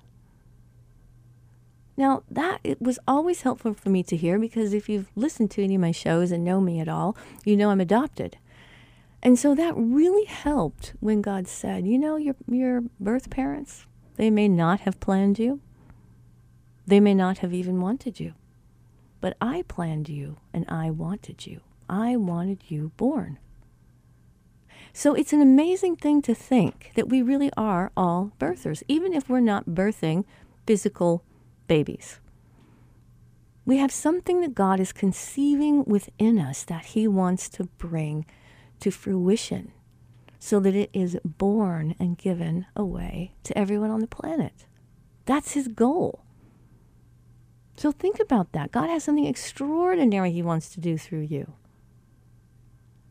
Now, 1.96 2.24
that 2.30 2.60
it 2.62 2.82
was 2.82 3.00
always 3.08 3.44
helpful 3.44 3.74
for 3.74 3.88
me 3.88 4.04
to 4.04 4.18
hear 4.18 4.38
because 4.38 4.74
if 4.74 4.90
you've 4.90 5.10
listened 5.16 5.50
to 5.52 5.64
any 5.64 5.76
of 5.76 5.82
my 5.82 5.92
shows 5.92 6.32
and 6.32 6.44
know 6.44 6.60
me 6.60 6.82
at 6.82 6.90
all, 6.90 7.16
you 7.46 7.56
know 7.56 7.70
I'm 7.70 7.80
adopted. 7.80 8.38
And 9.24 9.40
so 9.40 9.56
that 9.56 9.74
really 9.78 10.26
helped 10.26 10.94
when 11.00 11.22
God 11.22 11.48
said, 11.48 11.88
you 11.88 11.98
know, 11.98 12.18
your, 12.18 12.36
your 12.50 12.84
birth 13.00 13.30
parents, 13.30 13.86
they 14.18 14.30
may 14.30 14.50
not 14.50 14.82
have 14.82 15.00
planned 15.00 15.40
you. 15.40 15.62
They 16.86 17.00
may 17.00 17.14
not 17.14 17.38
have 17.38 17.54
even 17.54 17.80
wanted 17.80 18.20
you. 18.20 18.34
But 19.22 19.38
I 19.40 19.64
planned 19.70 20.10
you 20.10 20.38
and 20.54 20.66
I 20.68 20.90
wanted 20.90 21.46
you. 21.46 21.62
I 21.90 22.18
wanted 22.18 22.64
you 22.68 22.92
born. 22.98 23.40
So 24.94 25.14
it's 25.14 25.34
an 25.34 25.42
amazing 25.42 25.96
thing 25.96 26.22
to 26.24 26.34
think 26.34 26.92
that 26.96 27.10
we 27.10 27.22
really 27.22 27.52
are 27.56 27.92
all 27.96 28.32
birthers, 28.40 28.84
even 28.88 29.14
if 29.14 29.30
we're 29.30 29.40
not 29.40 29.70
birthing 29.70 30.26
physical 30.66 31.24
babies. 31.68 32.20
We 33.66 33.78
have 33.78 33.92
something 33.92 34.42
that 34.42 34.56
God 34.56 34.80
is 34.80 34.92
conceiving 34.92 35.84
within 35.86 36.40
us 36.40 36.64
that 36.64 36.86
He 36.88 37.08
wants 37.08 37.50
to 37.50 37.66
bring 37.78 38.26
to 38.80 38.90
fruition 38.92 39.72
so 40.40 40.60
that 40.60 40.74
it 40.74 40.90
is 40.94 41.18
born 41.24 41.96
and 42.00 42.18
given 42.18 42.66
away 42.76 43.34
to 43.44 43.58
everyone 43.58 43.92
on 43.92 44.00
the 44.00 44.08
planet. 44.08 44.66
That's 45.26 45.52
His 45.52 45.68
goal. 45.68 46.24
So 47.78 47.92
think 47.92 48.20
about 48.20 48.54
that. 48.54 48.72
God 48.72 48.90
has 48.90 49.04
something 49.04 49.26
extraordinary 49.26 50.32
He 50.32 50.42
wants 50.42 50.70
to 50.70 50.80
do 50.80 50.98
through 50.98 51.22
you. 51.22 51.54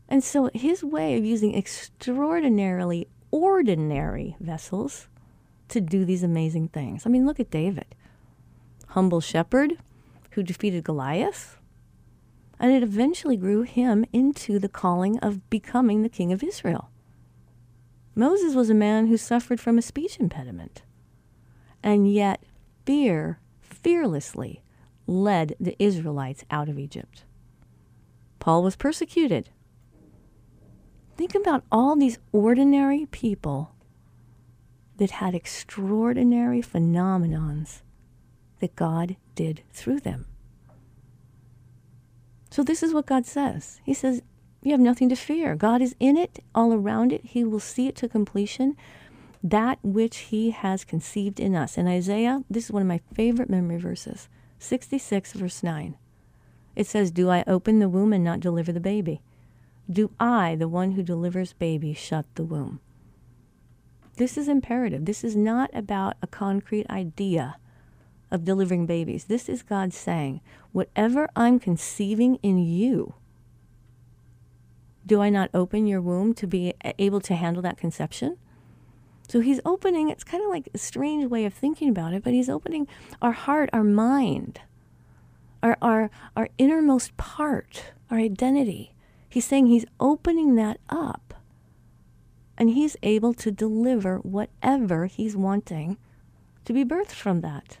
And 0.09 0.21
so 0.23 0.49
His 0.53 0.83
way 0.83 1.17
of 1.17 1.23
using 1.23 1.55
extraordinarily 1.55 3.07
ordinary 3.31 4.35
vessels 4.41 5.07
to 5.69 5.79
do 5.79 6.03
these 6.03 6.23
amazing 6.23 6.67
things. 6.67 7.05
I 7.05 7.09
mean, 7.09 7.25
look 7.25 7.39
at 7.39 7.51
David 7.51 7.95
humble 8.89 9.21
shepherd 9.21 9.77
who 10.31 10.43
defeated 10.43 10.83
Goliath. 10.83 11.57
And 12.59 12.71
it 12.71 12.83
eventually 12.83 13.37
grew 13.37 13.61
him 13.61 14.05
into 14.11 14.59
the 14.59 14.67
calling 14.67 15.17
of 15.19 15.49
becoming 15.49 16.01
the 16.01 16.09
king 16.09 16.31
of 16.33 16.43
Israel. 16.43 16.89
Moses 18.15 18.53
was 18.53 18.69
a 18.69 18.73
man 18.73 19.07
who 19.07 19.15
suffered 19.15 19.61
from 19.61 19.77
a 19.77 19.81
speech 19.81 20.19
impediment, 20.19 20.81
and 21.81 22.11
yet 22.11 22.43
fear 22.85 23.39
fearlessly 23.61 24.61
led 25.07 25.55
the 25.59 25.81
Israelites 25.81 26.43
out 26.51 26.67
of 26.67 26.77
Egypt. 26.77 27.23
Paul 28.39 28.61
was 28.61 28.75
persecuted. 28.75 29.51
Think 31.19 31.35
about 31.35 31.65
all 31.69 31.97
these 31.97 32.17
ordinary 32.31 33.05
people 33.05 33.75
that 34.95 35.11
had 35.11 35.35
extraordinary 35.35 36.61
phenomenons 36.61 37.81
that 38.61 38.77
God 38.77 39.17
did 39.35 39.63
through 39.69 39.99
them. 39.99 40.27
So, 42.49 42.63
this 42.63 42.81
is 42.81 42.93
what 42.93 43.05
God 43.05 43.25
says. 43.25 43.81
He 43.83 43.93
says, 43.93 44.21
You 44.63 44.71
have 44.71 44.79
nothing 44.79 45.09
to 45.09 45.15
fear. 45.17 45.55
God 45.57 45.81
is 45.81 45.93
in 45.99 46.15
it, 46.15 46.39
all 46.55 46.71
around 46.71 47.11
it. 47.11 47.25
He 47.25 47.43
will 47.43 47.59
see 47.59 47.89
it 47.89 47.97
to 47.97 48.07
completion, 48.07 48.77
that 49.43 49.77
which 49.83 50.19
He 50.19 50.51
has 50.51 50.85
conceived 50.85 51.41
in 51.41 51.53
us. 51.53 51.77
In 51.77 51.85
Isaiah, 51.85 52.45
this 52.49 52.67
is 52.67 52.71
one 52.71 52.83
of 52.83 52.87
my 52.87 53.01
favorite 53.13 53.49
memory 53.49 53.77
verses 53.77 54.29
66, 54.59 55.33
verse 55.33 55.63
9. 55.63 55.97
It 56.77 56.87
says, 56.87 57.11
Do 57.11 57.29
I 57.29 57.43
open 57.45 57.79
the 57.79 57.89
womb 57.89 58.13
and 58.13 58.23
not 58.23 58.39
deliver 58.39 58.71
the 58.71 58.79
baby? 58.79 59.21
Do 59.91 60.11
I, 60.19 60.55
the 60.55 60.67
one 60.67 60.91
who 60.91 61.03
delivers 61.03 61.53
baby, 61.53 61.93
shut 61.93 62.25
the 62.35 62.43
womb? 62.43 62.79
This 64.17 64.37
is 64.37 64.47
imperative. 64.47 65.05
This 65.05 65.23
is 65.23 65.35
not 65.35 65.71
about 65.73 66.17
a 66.21 66.27
concrete 66.27 66.89
idea 66.89 67.57
of 68.29 68.43
delivering 68.43 68.85
babies. 68.85 69.25
This 69.25 69.49
is 69.49 69.63
God 69.63 69.93
saying, 69.93 70.41
whatever 70.71 71.29
I'm 71.35 71.59
conceiving 71.59 72.35
in 72.43 72.59
you, 72.59 73.15
do 75.05 75.21
I 75.21 75.29
not 75.29 75.49
open 75.53 75.87
your 75.87 76.01
womb 76.01 76.35
to 76.35 76.45
be 76.45 76.73
able 76.99 77.21
to 77.21 77.33
handle 77.33 77.63
that 77.63 77.77
conception? 77.77 78.37
So 79.27 79.39
he's 79.39 79.59
opening, 79.65 80.09
it's 80.09 80.23
kind 80.23 80.43
of 80.43 80.49
like 80.49 80.69
a 80.73 80.77
strange 80.77 81.29
way 81.29 81.45
of 81.45 81.53
thinking 81.53 81.89
about 81.89 82.13
it, 82.13 82.23
but 82.23 82.33
he's 82.33 82.49
opening 82.49 82.87
our 83.21 83.31
heart, 83.31 83.69
our 83.73 83.83
mind, 83.83 84.61
our, 85.63 85.77
our, 85.81 86.11
our 86.35 86.49
innermost 86.57 87.15
part, 87.17 87.93
our 88.11 88.17
identity. 88.17 88.93
He's 89.29 89.45
saying 89.45 89.67
he's 89.67 89.85
opening 89.99 90.55
that 90.55 90.79
up 90.89 91.35
and 92.57 92.71
he's 92.71 92.97
able 93.03 93.33
to 93.35 93.51
deliver 93.51 94.17
whatever 94.17 95.05
he's 95.05 95.37
wanting 95.37 95.97
to 96.65 96.73
be 96.73 96.83
birthed 96.83 97.11
from 97.11 97.41
that. 97.41 97.77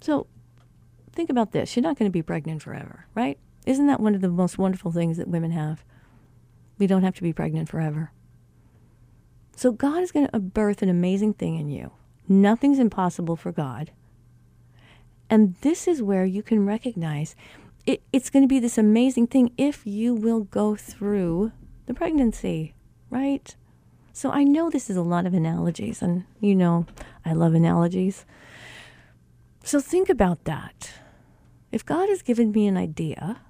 So 0.00 0.26
think 1.12 1.30
about 1.30 1.52
this. 1.52 1.74
You're 1.74 1.82
not 1.82 1.98
going 1.98 2.10
to 2.10 2.12
be 2.12 2.22
pregnant 2.22 2.62
forever, 2.62 3.06
right? 3.14 3.38
Isn't 3.66 3.86
that 3.86 4.00
one 4.00 4.14
of 4.14 4.20
the 4.20 4.28
most 4.28 4.58
wonderful 4.58 4.92
things 4.92 5.16
that 5.16 5.28
women 5.28 5.52
have? 5.52 5.84
We 6.78 6.86
don't 6.86 7.02
have 7.02 7.16
to 7.16 7.22
be 7.22 7.32
pregnant 7.32 7.68
forever. 7.68 8.12
So 9.56 9.72
God 9.72 10.02
is 10.02 10.12
going 10.12 10.28
to 10.28 10.38
birth 10.38 10.82
an 10.82 10.88
amazing 10.88 11.34
thing 11.34 11.56
in 11.56 11.68
you. 11.68 11.90
Nothing's 12.28 12.78
impossible 12.78 13.36
for 13.36 13.50
God. 13.50 13.90
And 15.28 15.56
this 15.62 15.88
is 15.88 16.00
where 16.02 16.24
you 16.24 16.42
can 16.42 16.64
recognize 16.64 17.34
it, 17.88 18.02
it's 18.12 18.28
going 18.28 18.42
to 18.42 18.48
be 18.48 18.60
this 18.60 18.76
amazing 18.76 19.28
thing 19.28 19.50
if 19.56 19.86
you 19.86 20.14
will 20.14 20.40
go 20.40 20.76
through 20.76 21.52
the 21.86 21.94
pregnancy, 21.94 22.74
right? 23.08 23.56
So 24.12 24.30
I 24.30 24.44
know 24.44 24.68
this 24.68 24.90
is 24.90 24.96
a 24.98 25.02
lot 25.02 25.24
of 25.24 25.32
analogies, 25.32 26.02
and 26.02 26.24
you 26.38 26.54
know 26.54 26.84
I 27.24 27.32
love 27.32 27.54
analogies. 27.54 28.26
So 29.64 29.80
think 29.80 30.10
about 30.10 30.44
that. 30.44 31.00
If 31.72 31.86
God 31.86 32.10
has 32.10 32.20
given 32.20 32.52
me 32.52 32.66
an 32.66 32.76
idea 32.76 33.40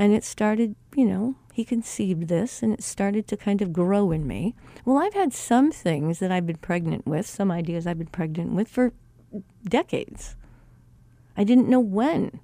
and 0.00 0.12
it 0.12 0.24
started, 0.24 0.74
you 0.96 1.04
know, 1.04 1.36
he 1.52 1.64
conceived 1.64 2.26
this 2.26 2.60
and 2.60 2.72
it 2.72 2.82
started 2.82 3.28
to 3.28 3.36
kind 3.36 3.62
of 3.62 3.72
grow 3.72 4.10
in 4.10 4.26
me. 4.26 4.56
Well, 4.84 4.98
I've 4.98 5.14
had 5.14 5.32
some 5.32 5.70
things 5.70 6.18
that 6.18 6.32
I've 6.32 6.46
been 6.46 6.56
pregnant 6.56 7.06
with, 7.06 7.26
some 7.26 7.52
ideas 7.52 7.86
I've 7.86 7.98
been 7.98 8.08
pregnant 8.08 8.52
with 8.52 8.66
for 8.66 8.92
decades. 9.64 10.34
I 11.36 11.44
didn't 11.44 11.68
know 11.68 11.80
when 11.80 12.40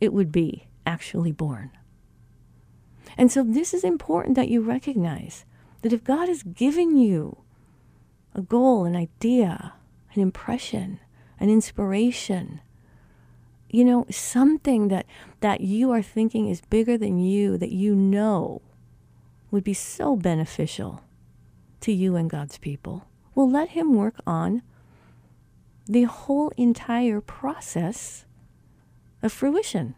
it 0.00 0.12
would 0.12 0.32
be 0.32 0.66
actually 0.84 1.32
born. 1.32 1.70
And 3.16 3.32
so 3.32 3.42
this 3.42 3.72
is 3.72 3.84
important 3.84 4.36
that 4.36 4.48
you 4.48 4.60
recognize 4.60 5.44
that 5.82 5.92
if 5.92 6.04
God 6.04 6.28
has 6.28 6.42
given 6.42 6.96
you 6.96 7.38
a 8.34 8.42
goal, 8.42 8.84
an 8.84 8.94
idea, 8.96 9.74
an 10.14 10.20
impression, 10.20 11.00
an 11.40 11.48
inspiration, 11.48 12.60
you 13.70 13.84
know, 13.84 14.06
something 14.10 14.88
that, 14.88 15.06
that 15.40 15.60
you 15.60 15.90
are 15.90 16.02
thinking 16.02 16.48
is 16.48 16.60
bigger 16.60 16.98
than 16.98 17.18
you, 17.18 17.56
that 17.58 17.72
you 17.72 17.94
know 17.94 18.62
would 19.50 19.64
be 19.64 19.74
so 19.74 20.16
beneficial 20.16 21.02
to 21.80 21.92
you 21.92 22.16
and 22.16 22.28
God's 22.28 22.58
people. 22.58 23.06
Well, 23.34 23.50
let 23.50 23.70
Him 23.70 23.94
work 23.94 24.16
on 24.26 24.62
the 25.86 26.04
whole 26.04 26.52
entire 26.56 27.20
process 27.20 28.25
of 29.22 29.32
fruition. 29.32 29.94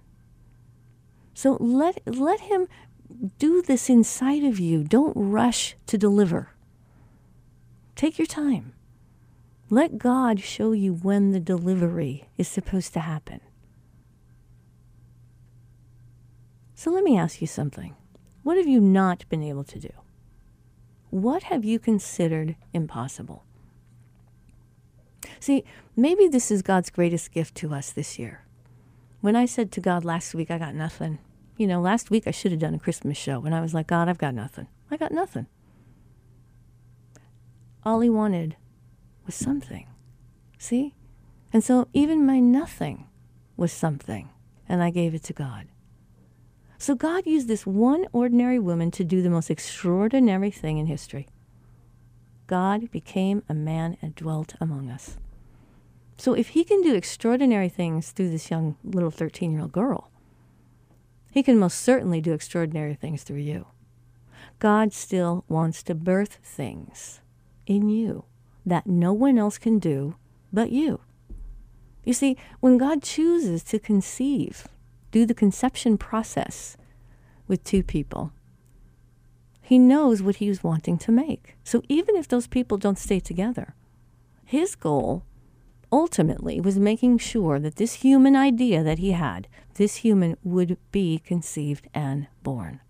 So 1.35 1.57
let, 1.61 2.01
let 2.07 2.41
Him 2.41 2.69
do 3.39 3.63
this 3.63 3.89
inside 3.89 4.45
of 4.45 4.59
you. 4.59 4.85
Don't 4.85 5.15
rush 5.15 5.77
to 5.87 5.99
deliver. 5.99 6.51
Take 7.95 8.19
your 8.19 8.27
time. 8.27 8.75
Let 9.71 9.99
God 9.99 10.41
show 10.41 10.73
you 10.73 10.95
when 10.95 11.33
the 11.33 11.41
delivery 11.41 12.29
is 12.39 12.49
supposed 12.49 12.95
to 12.95 13.01
happen. 13.01 13.41
So 16.75 16.91
let 16.91 17.05
me 17.05 17.19
ask 17.19 17.41
you 17.41 17.47
something. 17.47 17.95
What 18.45 18.57
have 18.57 18.69
you 18.69 18.81
not 18.81 19.29
been 19.29 19.43
able 19.43 19.65
to 19.65 19.79
do? 19.79 19.91
What 21.11 21.45
have 21.45 21.65
you 21.65 21.79
considered 21.79 22.57
impossible? 22.73 23.45
See, 25.41 25.65
maybe 25.97 26.29
this 26.29 26.51
is 26.51 26.63
God's 26.63 26.91
greatest 26.91 27.33
gift 27.33 27.55
to 27.57 27.75
us 27.75 27.91
this 27.91 28.19
year. 28.19 28.45
When 29.21 29.35
I 29.35 29.47
said 29.47 29.73
to 29.73 29.81
God 29.81 30.05
last 30.05 30.35
week, 30.35 30.51
I 30.51 30.59
got 30.59 30.75
nothing, 30.75 31.19
You 31.59 31.67
know, 31.67 31.81
last 31.81 32.09
week 32.09 32.29
I 32.29 32.31
should 32.31 32.53
have 32.53 32.61
done 32.61 32.75
a 32.75 32.79
Christmas 32.79 33.19
show, 33.19 33.45
and 33.45 33.53
I 33.53 33.61
was 33.61 33.75
like, 33.75 33.89
God, 33.89 34.09
I've 34.09 34.17
got 34.17 34.33
nothing. 34.33 34.69
I 34.93 34.97
got 34.97 35.11
nothing. 35.11 35.47
All 37.85 37.99
he 37.99 38.09
wanted 38.09 38.57
was 39.27 39.35
something. 39.35 39.89
See? 40.57 40.95
And 41.53 41.65
so 41.65 41.89
even 41.93 42.25
my 42.25 42.39
nothing 42.39 43.09
was 43.57 43.73
something, 43.73 44.29
and 44.69 44.85
I 44.85 44.91
gave 44.91 45.15
it 45.15 45.25
to 45.25 45.33
God. 45.33 45.67
So 46.79 46.95
God 46.95 47.27
used 47.27 47.49
this 47.49 47.67
one 47.67 48.07
ordinary 48.13 48.61
woman 48.61 48.93
to 48.93 49.03
do 49.03 49.21
the 49.21 49.31
most 49.31 49.51
extraordinary 49.51 50.53
thing 50.53 50.79
in 50.79 50.87
history. 50.87 51.27
God 52.47 52.89
became 52.93 53.43
a 53.49 53.55
man 53.55 53.97
and 54.01 54.15
dwelt 54.15 54.55
among 54.61 54.91
us. 54.91 55.17
So 56.19 56.35
if 56.35 56.49
he 56.49 56.65
can 56.65 56.83
do 56.83 56.95
extraordinary 56.95 57.69
things 57.69 58.11
through 58.11 58.31
this 58.31 58.51
young 58.51 58.77
little 58.83 59.11
13 59.11 59.53
year 59.53 59.63
old 59.63 59.73
girl, 59.73 60.11
he 61.31 61.43
can 61.43 61.59
most 61.59 61.79
certainly 61.79 62.21
do 62.21 62.33
extraordinary 62.33 62.95
things 62.95 63.23
through 63.23 63.37
you. 63.39 63.67
God 64.59 64.93
still 64.93 65.45
wants 65.49 65.85
to 65.85 65.95
birth 65.95 66.39
things 66.43 67.21
in 67.67 67.89
you 67.89 68.25
that 68.67 68.87
no 68.87 69.13
one 69.13 69.39
else 69.39 69.59
can 69.59 69.79
do 69.79 70.17
but 70.53 70.73
you. 70.73 71.01
You 72.05 72.13
see, 72.13 72.37
when 72.61 72.79
God 72.79 73.03
chooses 73.03 73.63
to 73.65 73.79
conceive, 73.79 74.67
do 75.13 75.25
the 75.25 75.35
conception 75.35 75.97
process 75.99 76.77
with 77.47 77.63
two 77.63 77.83
people, 77.85 78.33
he 79.61 79.79
knows 79.79 80.23
what 80.23 80.37
he 80.37 80.47
he's 80.47 80.65
wanting 80.65 80.99
to 80.99 81.13
make. 81.13 81.57
So 81.63 81.83
even 81.89 82.17
if 82.17 82.27
those 82.27 82.47
people 82.47 82.79
don't 82.79 82.99
stay 82.99 83.21
together, 83.21 83.75
his 84.45 84.75
goal 84.75 85.25
ultimately 85.91 86.61
was 86.61 86.79
making 86.79 87.19
sure 87.19 87.59
that 87.59 87.77
this 87.77 87.95
human 87.95 88.37
idea 88.37 88.83
that 88.83 88.99
he 88.99 89.13
had, 89.13 89.49
this 89.75 89.97
human 89.97 90.37
would 90.43 90.77
be 90.93 91.19
conceived 91.19 91.89
and 91.95 92.27
born. 92.43 92.81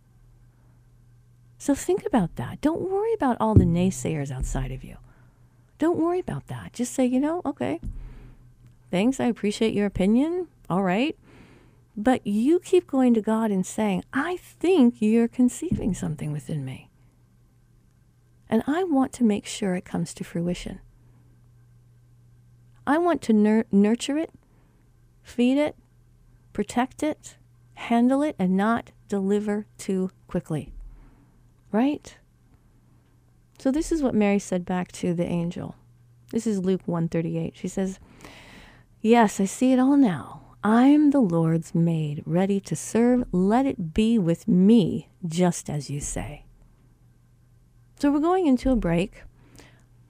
So 1.59 1.75
think 1.75 2.07
about 2.07 2.37
that. 2.37 2.61
Don't 2.61 2.89
worry 2.89 3.13
about 3.15 3.37
all 3.41 3.55
the 3.55 3.65
naysayers 3.65 4.31
outside 4.31 4.71
of 4.71 4.85
you. 4.85 4.97
Don't 5.79 5.99
worry 5.99 6.21
about 6.21 6.47
that. 6.49 6.73
Just 6.73 6.93
say, 6.93 7.05
you 7.05 7.21
know, 7.21 7.43
okay, 7.45 7.81
thanks, 8.91 9.21
I 9.21 9.27
appreciate 9.27 9.75
your 9.75 9.87
opinion. 9.87 10.49
All 10.71 10.83
right. 10.83 11.17
But 11.97 12.25
you 12.27 12.61
keep 12.61 12.87
going 12.87 13.13
to 13.15 13.21
God 13.21 13.51
and 13.51 13.67
saying, 13.67 14.05
I 14.13 14.37
think 14.37 14.97
you're 15.01 15.27
conceiving 15.27 15.95
something 15.95 16.31
within 16.31 16.65
me. 16.65 16.91
And 18.49 18.63
I 18.67 18.85
want 18.85 19.13
to 19.15 19.25
make 19.25 19.47
sure 19.47 19.75
it 19.75 19.85
comes 19.85 20.15
to 20.15 20.25
fruition. 20.25 20.81
I 22.89 22.97
want 22.97 23.21
to 23.23 23.35
nur- 23.35 23.67
nurture 23.71 24.17
it, 24.17 24.31
feed 25.23 25.59
it, 25.59 25.77
protect 26.55 27.03
it, 27.03 27.37
handle 27.75 28.23
it, 28.23 28.35
and 28.39 28.57
not 28.57 28.93
deliver 29.09 29.67
too 29.77 30.11
quickly. 30.27 30.73
Right? 31.71 32.17
So 33.59 33.71
this 33.71 33.93
is 33.93 34.03
what 34.03 34.15
Mary 34.15 34.39
said 34.39 34.65
back 34.65 34.91
to 34.93 35.13
the 35.13 35.27
angel. 35.27 35.77
This 36.31 36.47
is 36.47 36.61
Luke 36.61 36.81
138. 36.87 37.55
She 37.59 37.69
says, 37.69 37.99
"Yes, 39.03 39.39
I 39.39 39.45
see 39.45 39.73
it 39.73 39.79
all 39.79 39.99
now. 39.99 40.57
I'm 40.65 41.11
the 41.11 41.21
Lord's 41.21 41.75
maid, 41.75 42.23
ready 42.25 42.59
to 42.61 42.75
serve. 42.75 43.25
Let 43.33 43.67
it 43.67 43.93
be 43.93 44.19
with 44.19 44.49
me 44.49 45.11
just 45.27 45.69
as 45.69 45.91
you 45.91 46.01
say." 46.01 46.47
So 47.99 48.11
we're 48.11 48.21
going 48.21 48.47
into 48.47 48.71
a 48.71 48.77
break, 48.77 49.25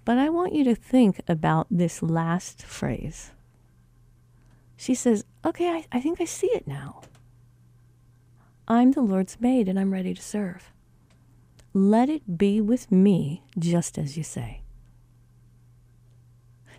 but 0.09 0.17
I 0.17 0.31
want 0.31 0.55
you 0.55 0.65
to 0.65 0.75
think 0.75 1.21
about 1.29 1.67
this 1.71 2.03
last 2.03 2.63
phrase. 2.63 3.33
She 4.75 4.95
says, 4.95 5.27
Okay, 5.45 5.69
I, 5.69 5.85
I 5.93 6.01
think 6.01 6.19
I 6.19 6.25
see 6.25 6.47
it 6.47 6.67
now. 6.67 7.03
I'm 8.67 8.93
the 8.93 9.03
Lord's 9.03 9.39
maid 9.39 9.69
and 9.69 9.79
I'm 9.79 9.93
ready 9.93 10.15
to 10.15 10.23
serve. 10.23 10.73
Let 11.75 12.09
it 12.09 12.39
be 12.39 12.59
with 12.59 12.91
me 12.91 13.43
just 13.59 13.99
as 13.99 14.17
you 14.17 14.23
say. 14.23 14.63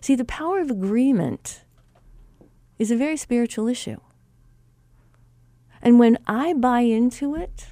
See, 0.00 0.16
the 0.16 0.24
power 0.24 0.58
of 0.58 0.68
agreement 0.68 1.62
is 2.80 2.90
a 2.90 2.96
very 2.96 3.16
spiritual 3.16 3.68
issue. 3.68 4.00
And 5.80 6.00
when 6.00 6.18
I 6.26 6.52
buy 6.52 6.80
into 6.80 7.36
it, 7.36 7.68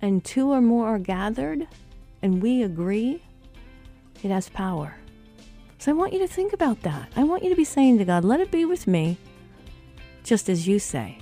and 0.00 0.24
two 0.24 0.50
or 0.50 0.60
more 0.60 0.88
are 0.88 0.98
gathered, 0.98 1.68
and 2.20 2.42
we 2.42 2.60
agree, 2.60 3.22
it 4.22 4.30
has 4.30 4.48
power. 4.48 4.96
So 5.78 5.90
I 5.90 5.94
want 5.94 6.12
you 6.12 6.20
to 6.20 6.28
think 6.28 6.52
about 6.52 6.82
that. 6.82 7.10
I 7.16 7.24
want 7.24 7.42
you 7.42 7.50
to 7.50 7.56
be 7.56 7.64
saying 7.64 7.98
to 7.98 8.04
God, 8.04 8.24
let 8.24 8.40
it 8.40 8.50
be 8.50 8.64
with 8.64 8.86
me, 8.86 9.18
just 10.22 10.48
as 10.48 10.68
you 10.68 10.78
say. 10.78 11.18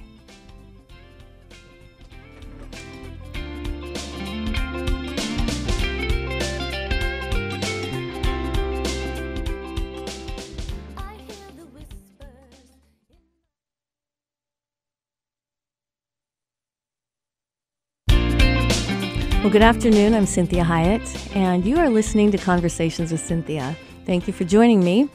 Well, 19.40 19.48
good 19.48 19.62
afternoon. 19.62 20.12
I'm 20.12 20.26
Cynthia 20.26 20.62
Hiett, 20.62 21.34
and 21.34 21.64
you 21.64 21.78
are 21.78 21.88
listening 21.88 22.30
to 22.32 22.36
Conversations 22.36 23.10
with 23.10 23.22
Cynthia. 23.22 23.74
Thank 24.04 24.26
you 24.26 24.34
for 24.34 24.44
joining 24.44 24.84
me. 24.84 25.08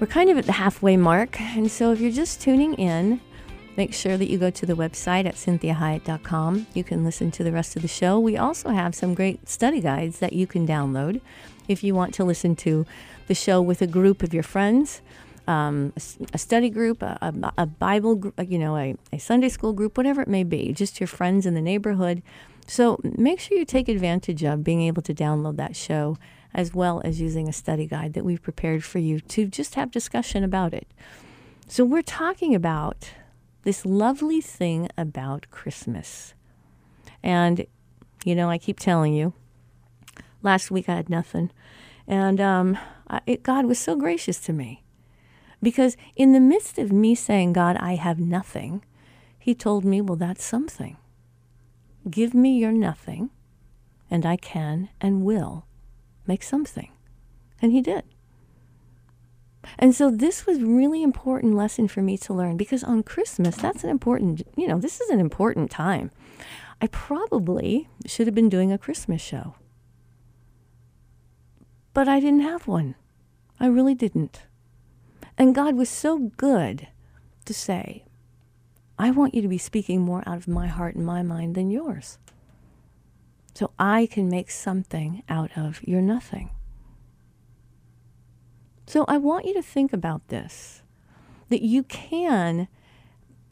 We're 0.00 0.08
kind 0.08 0.28
of 0.30 0.36
at 0.36 0.46
the 0.46 0.52
halfway 0.52 0.96
mark, 0.96 1.40
and 1.40 1.70
so 1.70 1.92
if 1.92 2.00
you're 2.00 2.10
just 2.10 2.40
tuning 2.40 2.74
in, 2.74 3.20
make 3.76 3.94
sure 3.94 4.16
that 4.16 4.28
you 4.28 4.36
go 4.36 4.50
to 4.50 4.66
the 4.66 4.74
website 4.74 5.26
at 5.26 5.36
cynthiahiett.com. 5.36 6.66
You 6.74 6.82
can 6.82 7.04
listen 7.04 7.30
to 7.30 7.44
the 7.44 7.52
rest 7.52 7.76
of 7.76 7.82
the 7.82 7.88
show. 7.88 8.18
We 8.18 8.36
also 8.36 8.70
have 8.70 8.96
some 8.96 9.14
great 9.14 9.48
study 9.48 9.80
guides 9.80 10.18
that 10.18 10.32
you 10.32 10.48
can 10.48 10.66
download 10.66 11.20
if 11.68 11.84
you 11.84 11.94
want 11.94 12.14
to 12.14 12.24
listen 12.24 12.56
to 12.56 12.84
the 13.28 13.34
show 13.34 13.62
with 13.62 13.80
a 13.80 13.86
group 13.86 14.24
of 14.24 14.34
your 14.34 14.42
friends. 14.42 15.02
Um, 15.46 15.92
a, 16.34 16.38
study 16.38 16.68
group, 16.68 17.00
a, 17.00 17.32
a, 17.56 17.64
Bible, 17.64 18.16
group, 18.16 18.34
you 18.44 18.58
know, 18.58 18.76
a, 18.76 18.96
a 19.12 19.18
Sunday 19.18 19.48
school 19.48 19.72
group, 19.72 19.96
whatever 19.96 20.20
it 20.20 20.28
may 20.28 20.42
be, 20.42 20.72
just 20.72 21.00
your 21.00 21.06
friends 21.06 21.46
in 21.46 21.54
the 21.54 21.62
neighborhood. 21.62 22.22
So 22.68 23.00
make 23.02 23.40
sure 23.40 23.56
you 23.56 23.64
take 23.64 23.88
advantage 23.88 24.44
of 24.44 24.62
being 24.62 24.82
able 24.82 25.00
to 25.02 25.14
download 25.14 25.56
that 25.56 25.74
show 25.74 26.18
as 26.52 26.74
well 26.74 27.00
as 27.02 27.18
using 27.18 27.48
a 27.48 27.52
study 27.52 27.86
guide 27.86 28.12
that 28.12 28.26
we've 28.26 28.42
prepared 28.42 28.84
for 28.84 28.98
you 28.98 29.20
to 29.20 29.46
just 29.46 29.74
have 29.74 29.90
discussion 29.90 30.44
about 30.44 30.74
it. 30.74 30.86
So 31.66 31.82
we're 31.82 32.02
talking 32.02 32.54
about 32.54 33.10
this 33.62 33.86
lovely 33.86 34.42
thing 34.42 34.88
about 34.98 35.50
Christmas. 35.50 36.34
And, 37.22 37.66
you 38.24 38.34
know, 38.34 38.50
I 38.50 38.58
keep 38.58 38.78
telling 38.78 39.14
you, 39.14 39.32
last 40.42 40.70
week 40.70 40.90
I 40.90 40.94
had 40.96 41.08
nothing. 41.08 41.50
And 42.06 42.38
um, 42.38 42.78
it, 43.26 43.42
God 43.42 43.64
was 43.64 43.78
so 43.78 43.96
gracious 43.96 44.40
to 44.40 44.52
me. 44.52 44.82
Because 45.62 45.96
in 46.16 46.32
the 46.32 46.40
midst 46.40 46.78
of 46.78 46.92
me 46.92 47.14
saying, 47.14 47.54
God, 47.54 47.78
I 47.78 47.94
have 47.94 48.20
nothing, 48.20 48.84
He 49.38 49.54
told 49.54 49.86
me, 49.86 50.02
well, 50.02 50.16
that's 50.16 50.44
something. 50.44 50.98
Give 52.08 52.34
me 52.34 52.58
your 52.58 52.72
nothing, 52.72 53.30
and 54.10 54.24
I 54.24 54.36
can 54.36 54.88
and 55.00 55.24
will 55.24 55.66
make 56.26 56.42
something. 56.42 56.90
And 57.60 57.72
he 57.72 57.80
did. 57.80 58.04
And 59.78 59.94
so 59.94 60.10
this 60.10 60.46
was 60.46 60.62
really 60.62 61.02
important 61.02 61.54
lesson 61.54 61.88
for 61.88 62.00
me 62.00 62.16
to 62.18 62.32
learn 62.32 62.56
because 62.56 62.84
on 62.84 63.02
Christmas, 63.02 63.56
that's 63.56 63.84
an 63.84 63.90
important, 63.90 64.42
you 64.56 64.68
know, 64.68 64.78
this 64.78 65.00
is 65.00 65.10
an 65.10 65.20
important 65.20 65.70
time. 65.70 66.10
I 66.80 66.86
probably 66.86 67.88
should 68.06 68.26
have 68.26 68.34
been 68.34 68.48
doing 68.48 68.72
a 68.72 68.78
Christmas 68.78 69.20
show. 69.20 69.56
But 71.92 72.08
I 72.08 72.20
didn't 72.20 72.40
have 72.40 72.68
one. 72.68 72.94
I 73.58 73.66
really 73.66 73.94
didn't. 73.94 74.42
And 75.36 75.54
God 75.54 75.74
was 75.74 75.88
so 75.88 76.30
good 76.36 76.88
to 77.44 77.54
say, 77.54 78.04
I 78.98 79.10
want 79.10 79.34
you 79.34 79.42
to 79.42 79.48
be 79.48 79.58
speaking 79.58 80.00
more 80.00 80.22
out 80.26 80.36
of 80.36 80.48
my 80.48 80.66
heart 80.66 80.96
and 80.96 81.06
my 81.06 81.22
mind 81.22 81.54
than 81.54 81.70
yours. 81.70 82.18
So 83.54 83.72
I 83.78 84.06
can 84.06 84.28
make 84.28 84.50
something 84.50 85.22
out 85.28 85.50
of 85.56 85.80
your 85.86 86.00
nothing. 86.00 86.50
So 88.86 89.04
I 89.06 89.18
want 89.18 89.44
you 89.44 89.54
to 89.54 89.62
think 89.62 89.92
about 89.92 90.28
this 90.28 90.82
that 91.48 91.62
you 91.62 91.82
can, 91.84 92.68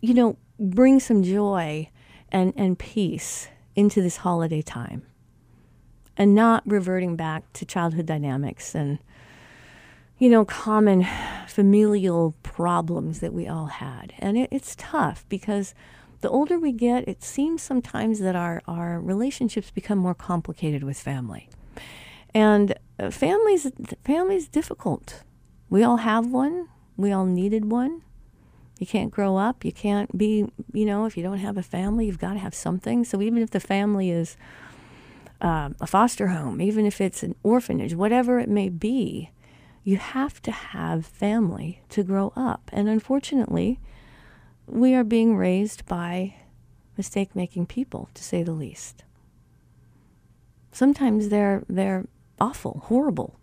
you 0.00 0.14
know, 0.14 0.36
bring 0.58 1.00
some 1.00 1.22
joy 1.22 1.90
and, 2.30 2.52
and 2.56 2.78
peace 2.78 3.48
into 3.74 4.02
this 4.02 4.18
holiday 4.18 4.62
time 4.62 5.02
and 6.16 6.34
not 6.34 6.62
reverting 6.66 7.16
back 7.16 7.52
to 7.52 7.64
childhood 7.64 8.06
dynamics 8.06 8.74
and 8.74 8.98
you 10.18 10.30
know, 10.30 10.44
common 10.44 11.06
familial 11.46 12.34
problems 12.42 13.20
that 13.20 13.32
we 13.32 13.46
all 13.46 13.66
had. 13.66 14.14
And 14.18 14.36
it, 14.38 14.48
it's 14.50 14.74
tough 14.76 15.24
because 15.28 15.74
the 16.20 16.30
older 16.30 16.58
we 16.58 16.72
get, 16.72 17.06
it 17.06 17.22
seems 17.22 17.62
sometimes 17.62 18.20
that 18.20 18.34
our, 18.34 18.62
our 18.66 19.00
relationships 19.00 19.70
become 19.70 19.98
more 19.98 20.14
complicated 20.14 20.82
with 20.82 20.98
family. 20.98 21.48
And 22.34 22.74
uh, 22.98 23.10
families, 23.10 23.70
family's 24.04 24.48
difficult. 24.48 25.22
We 25.68 25.82
all 25.82 25.98
have 25.98 26.26
one. 26.26 26.68
We 26.96 27.12
all 27.12 27.26
needed 27.26 27.70
one. 27.70 28.02
You 28.78 28.86
can't 28.86 29.10
grow 29.10 29.36
up. 29.36 29.64
You 29.64 29.72
can't 29.72 30.16
be, 30.16 30.46
you 30.72 30.84
know, 30.84 31.06
if 31.06 31.16
you 31.16 31.22
don't 31.22 31.38
have 31.38 31.56
a 31.56 31.62
family, 31.62 32.06
you've 32.06 32.18
got 32.18 32.34
to 32.34 32.38
have 32.38 32.54
something. 32.54 33.04
So 33.04 33.22
even 33.22 33.42
if 33.42 33.50
the 33.50 33.60
family 33.60 34.10
is 34.10 34.36
uh, 35.40 35.70
a 35.80 35.86
foster 35.86 36.28
home, 36.28 36.60
even 36.60 36.86
if 36.86 37.00
it's 37.00 37.22
an 37.22 37.34
orphanage, 37.42 37.94
whatever 37.94 38.38
it 38.38 38.48
may 38.48 38.68
be, 38.68 39.30
you 39.86 39.98
have 39.98 40.42
to 40.42 40.50
have 40.50 41.06
family 41.06 41.80
to 41.88 42.02
grow 42.02 42.32
up. 42.34 42.68
And 42.72 42.88
unfortunately, 42.88 43.78
we 44.66 44.96
are 44.96 45.04
being 45.04 45.36
raised 45.36 45.86
by 45.86 46.34
mistake 46.96 47.36
making 47.36 47.66
people, 47.66 48.08
to 48.14 48.24
say 48.24 48.42
the 48.42 48.50
least. 48.50 49.04
Sometimes 50.72 51.28
they're, 51.28 51.62
they're 51.68 52.08
awful, 52.40 52.82
horrible, 52.86 53.38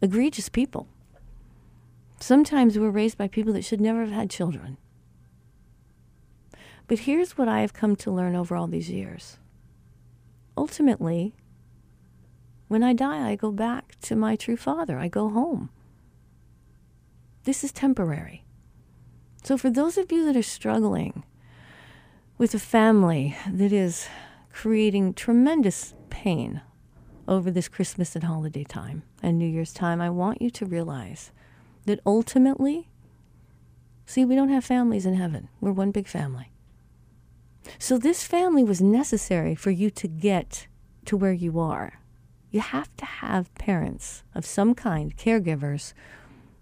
egregious 0.00 0.48
people. 0.48 0.86
Sometimes 2.20 2.78
we're 2.78 2.88
raised 2.88 3.18
by 3.18 3.26
people 3.26 3.52
that 3.54 3.64
should 3.64 3.80
never 3.80 4.02
have 4.02 4.12
had 4.12 4.30
children. 4.30 4.76
But 6.86 7.00
here's 7.00 7.36
what 7.36 7.48
I 7.48 7.62
have 7.62 7.72
come 7.72 7.96
to 7.96 8.12
learn 8.12 8.36
over 8.36 8.54
all 8.54 8.68
these 8.68 8.88
years. 8.88 9.38
Ultimately, 10.56 11.34
when 12.70 12.84
I 12.84 12.92
die, 12.92 13.28
I 13.28 13.34
go 13.34 13.50
back 13.50 13.96
to 14.02 14.14
my 14.14 14.36
true 14.36 14.56
father. 14.56 14.96
I 14.96 15.08
go 15.08 15.28
home. 15.28 15.70
This 17.42 17.64
is 17.64 17.72
temporary. 17.72 18.44
So, 19.42 19.58
for 19.58 19.70
those 19.70 19.98
of 19.98 20.12
you 20.12 20.24
that 20.26 20.36
are 20.36 20.42
struggling 20.44 21.24
with 22.38 22.54
a 22.54 22.60
family 22.60 23.36
that 23.50 23.72
is 23.72 24.06
creating 24.52 25.14
tremendous 25.14 25.94
pain 26.10 26.60
over 27.26 27.50
this 27.50 27.66
Christmas 27.66 28.14
and 28.14 28.22
holiday 28.22 28.62
time 28.62 29.02
and 29.20 29.36
New 29.36 29.48
Year's 29.48 29.72
time, 29.72 30.00
I 30.00 30.10
want 30.10 30.40
you 30.40 30.48
to 30.50 30.64
realize 30.64 31.32
that 31.86 31.98
ultimately, 32.06 32.88
see, 34.06 34.24
we 34.24 34.36
don't 34.36 34.48
have 34.48 34.64
families 34.64 35.06
in 35.06 35.14
heaven. 35.14 35.48
We're 35.60 35.72
one 35.72 35.90
big 35.90 36.06
family. 36.06 36.52
So 37.80 37.98
this 37.98 38.22
family 38.22 38.62
was 38.62 38.80
necessary 38.80 39.56
for 39.56 39.72
you 39.72 39.90
to 39.90 40.06
get 40.06 40.68
to 41.06 41.16
where 41.16 41.32
you 41.32 41.58
are. 41.58 41.99
You 42.50 42.60
have 42.60 42.94
to 42.96 43.04
have 43.04 43.54
parents 43.54 44.24
of 44.34 44.44
some 44.44 44.74
kind, 44.74 45.16
caregivers, 45.16 45.92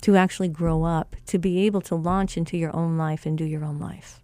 to 0.03 0.17
actually 0.17 0.49
grow 0.49 0.85
up, 0.85 1.17
to 1.27 1.39
be 1.39 1.65
able 1.67 1.81
to 1.83 1.95
launch 1.95 2.37
into 2.37 2.57
your 2.57 2.75
own 2.77 2.97
life 2.97 3.27
and 3.27 3.37
do 3.37 3.45
your 3.45 3.65
own 3.65 3.79
life. 3.79 4.23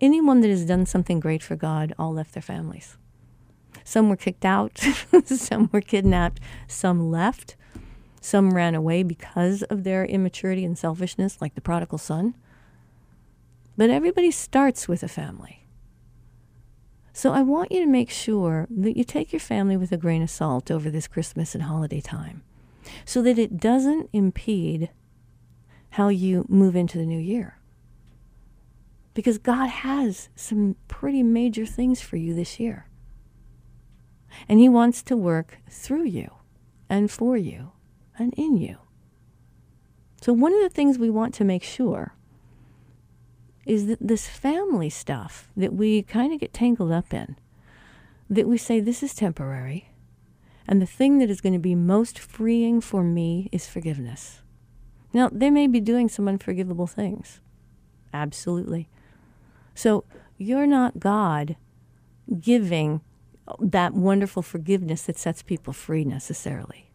Anyone 0.00 0.40
that 0.40 0.48
has 0.48 0.64
done 0.64 0.86
something 0.86 1.20
great 1.20 1.42
for 1.42 1.56
God 1.56 1.94
all 1.98 2.12
left 2.12 2.34
their 2.34 2.42
families. 2.42 2.96
Some 3.84 4.08
were 4.08 4.16
kicked 4.16 4.44
out, 4.44 4.78
some 5.24 5.68
were 5.72 5.80
kidnapped, 5.80 6.40
some 6.66 7.10
left, 7.10 7.56
some 8.20 8.54
ran 8.54 8.74
away 8.74 9.02
because 9.02 9.62
of 9.64 9.84
their 9.84 10.06
immaturity 10.06 10.64
and 10.64 10.78
selfishness, 10.78 11.40
like 11.40 11.54
the 11.54 11.60
prodigal 11.60 11.98
son. 11.98 12.34
But 13.76 13.90
everybody 13.90 14.30
starts 14.30 14.88
with 14.88 15.02
a 15.02 15.08
family. 15.08 15.63
So 17.16 17.32
I 17.32 17.42
want 17.42 17.70
you 17.70 17.78
to 17.78 17.86
make 17.86 18.10
sure 18.10 18.66
that 18.68 18.96
you 18.96 19.04
take 19.04 19.32
your 19.32 19.38
family 19.38 19.76
with 19.76 19.92
a 19.92 19.96
grain 19.96 20.20
of 20.20 20.30
salt 20.30 20.68
over 20.68 20.90
this 20.90 21.06
Christmas 21.06 21.54
and 21.54 21.62
holiday 21.62 22.00
time 22.00 22.42
so 23.04 23.22
that 23.22 23.38
it 23.38 23.56
doesn't 23.56 24.10
impede 24.12 24.90
how 25.90 26.08
you 26.08 26.44
move 26.48 26.74
into 26.74 26.98
the 26.98 27.06
new 27.06 27.18
year. 27.18 27.60
Because 29.14 29.38
God 29.38 29.68
has 29.68 30.28
some 30.34 30.74
pretty 30.88 31.22
major 31.22 31.64
things 31.64 32.00
for 32.00 32.16
you 32.16 32.34
this 32.34 32.58
year. 32.58 32.88
And 34.48 34.58
He 34.58 34.68
wants 34.68 35.00
to 35.04 35.16
work 35.16 35.58
through 35.70 36.06
you 36.06 36.32
and 36.90 37.08
for 37.08 37.36
you 37.36 37.70
and 38.18 38.34
in 38.36 38.56
you. 38.56 38.78
So, 40.20 40.32
one 40.32 40.52
of 40.52 40.60
the 40.62 40.68
things 40.68 40.98
we 40.98 41.10
want 41.10 41.32
to 41.34 41.44
make 41.44 41.62
sure 41.62 42.13
is 43.66 43.86
that 43.86 43.98
this 44.00 44.28
family 44.28 44.90
stuff 44.90 45.48
that 45.56 45.72
we 45.72 46.02
kind 46.02 46.32
of 46.32 46.40
get 46.40 46.52
tangled 46.52 46.92
up 46.92 47.12
in, 47.14 47.36
that 48.28 48.48
we 48.48 48.58
say 48.58 48.80
this 48.80 49.02
is 49.02 49.14
temporary, 49.14 49.90
and 50.66 50.80
the 50.80 50.86
thing 50.86 51.18
that 51.18 51.30
is 51.30 51.40
going 51.40 51.52
to 51.52 51.58
be 51.58 51.74
most 51.74 52.18
freeing 52.18 52.80
for 52.80 53.02
me 53.02 53.48
is 53.52 53.66
forgiveness. 53.66 54.42
Now, 55.12 55.28
they 55.30 55.50
may 55.50 55.66
be 55.66 55.80
doing 55.80 56.08
some 56.08 56.26
unforgivable 56.26 56.86
things. 56.86 57.40
Absolutely. 58.12 58.88
So, 59.74 60.04
you're 60.38 60.66
not 60.66 60.98
God 60.98 61.56
giving 62.40 63.00
that 63.60 63.92
wonderful 63.92 64.42
forgiveness 64.42 65.02
that 65.02 65.18
sets 65.18 65.42
people 65.42 65.72
free 65.72 66.04
necessarily. 66.04 66.90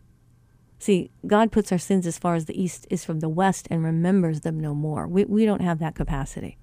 See, 0.79 1.11
God 1.27 1.51
puts 1.51 1.73
our 1.73 1.77
sins 1.77 2.07
as 2.07 2.17
far 2.17 2.35
as 2.35 2.45
the 2.45 2.59
east 2.59 2.87
is 2.89 3.03
from 3.03 3.19
the 3.19 3.29
west 3.29 3.67
and 3.69 3.83
remembers 3.83 4.41
them 4.41 4.57
no 4.59 4.73
more. 4.73 5.07
We, 5.07 5.25
we 5.25 5.45
don't 5.45 5.61
have 5.61 5.79
that 5.79 5.93
capacity. 5.93 6.57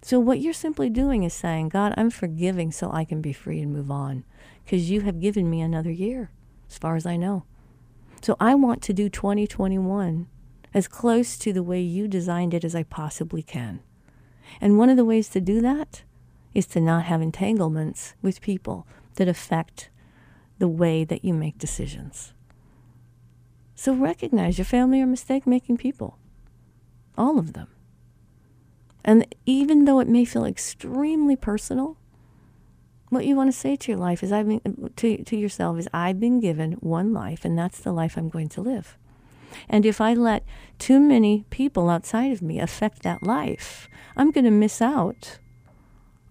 So, 0.00 0.18
what 0.18 0.40
you're 0.40 0.54
simply 0.54 0.88
doing 0.88 1.22
is 1.22 1.34
saying, 1.34 1.68
God, 1.68 1.94
I'm 1.96 2.10
forgiving 2.10 2.72
so 2.72 2.90
I 2.90 3.04
can 3.04 3.20
be 3.20 3.32
free 3.32 3.60
and 3.60 3.72
move 3.72 3.90
on 3.90 4.24
because 4.64 4.90
you 4.90 5.02
have 5.02 5.20
given 5.20 5.48
me 5.48 5.60
another 5.60 5.92
year, 5.92 6.30
as 6.68 6.78
far 6.78 6.96
as 6.96 7.06
I 7.06 7.16
know. 7.16 7.44
So, 8.22 8.36
I 8.40 8.54
want 8.54 8.82
to 8.82 8.94
do 8.94 9.08
2021 9.08 10.26
as 10.74 10.88
close 10.88 11.36
to 11.36 11.52
the 11.52 11.62
way 11.62 11.80
you 11.80 12.08
designed 12.08 12.54
it 12.54 12.64
as 12.64 12.74
I 12.74 12.82
possibly 12.82 13.42
can. 13.42 13.80
And 14.60 14.78
one 14.78 14.88
of 14.88 14.96
the 14.96 15.04
ways 15.04 15.28
to 15.30 15.40
do 15.40 15.60
that 15.60 16.02
is 16.54 16.66
to 16.68 16.80
not 16.80 17.04
have 17.04 17.22
entanglements 17.22 18.14
with 18.22 18.40
people 18.40 18.86
that 19.16 19.28
affect 19.28 19.90
the 20.58 20.68
way 20.68 21.04
that 21.04 21.24
you 21.24 21.34
make 21.34 21.58
decisions. 21.58 22.32
So 23.82 23.92
recognize 23.92 24.58
your 24.58 24.64
family 24.64 25.00
are 25.02 25.06
mistake 25.08 25.44
making 25.44 25.78
people. 25.78 26.16
All 27.18 27.36
of 27.36 27.52
them. 27.52 27.66
And 29.04 29.26
even 29.44 29.86
though 29.86 29.98
it 29.98 30.06
may 30.06 30.24
feel 30.24 30.44
extremely 30.44 31.34
personal, 31.34 31.96
what 33.08 33.26
you 33.26 33.34
want 33.34 33.52
to 33.52 33.58
say 33.58 33.74
to 33.74 33.90
your 33.90 33.98
life 33.98 34.22
is 34.22 34.30
I've 34.30 34.46
been, 34.46 34.92
to, 34.94 35.24
to 35.24 35.36
yourself 35.36 35.80
is 35.80 35.88
I've 35.92 36.20
been 36.20 36.38
given 36.38 36.74
one 36.74 37.12
life 37.12 37.44
and 37.44 37.58
that's 37.58 37.80
the 37.80 37.90
life 37.90 38.16
I'm 38.16 38.28
going 38.28 38.48
to 38.50 38.60
live. 38.60 38.96
And 39.68 39.84
if 39.84 40.00
I 40.00 40.14
let 40.14 40.44
too 40.78 41.00
many 41.00 41.44
people 41.50 41.90
outside 41.90 42.30
of 42.30 42.40
me 42.40 42.60
affect 42.60 43.02
that 43.02 43.24
life, 43.24 43.88
I'm 44.16 44.30
going 44.30 44.44
to 44.44 44.52
miss 44.52 44.80
out 44.80 45.40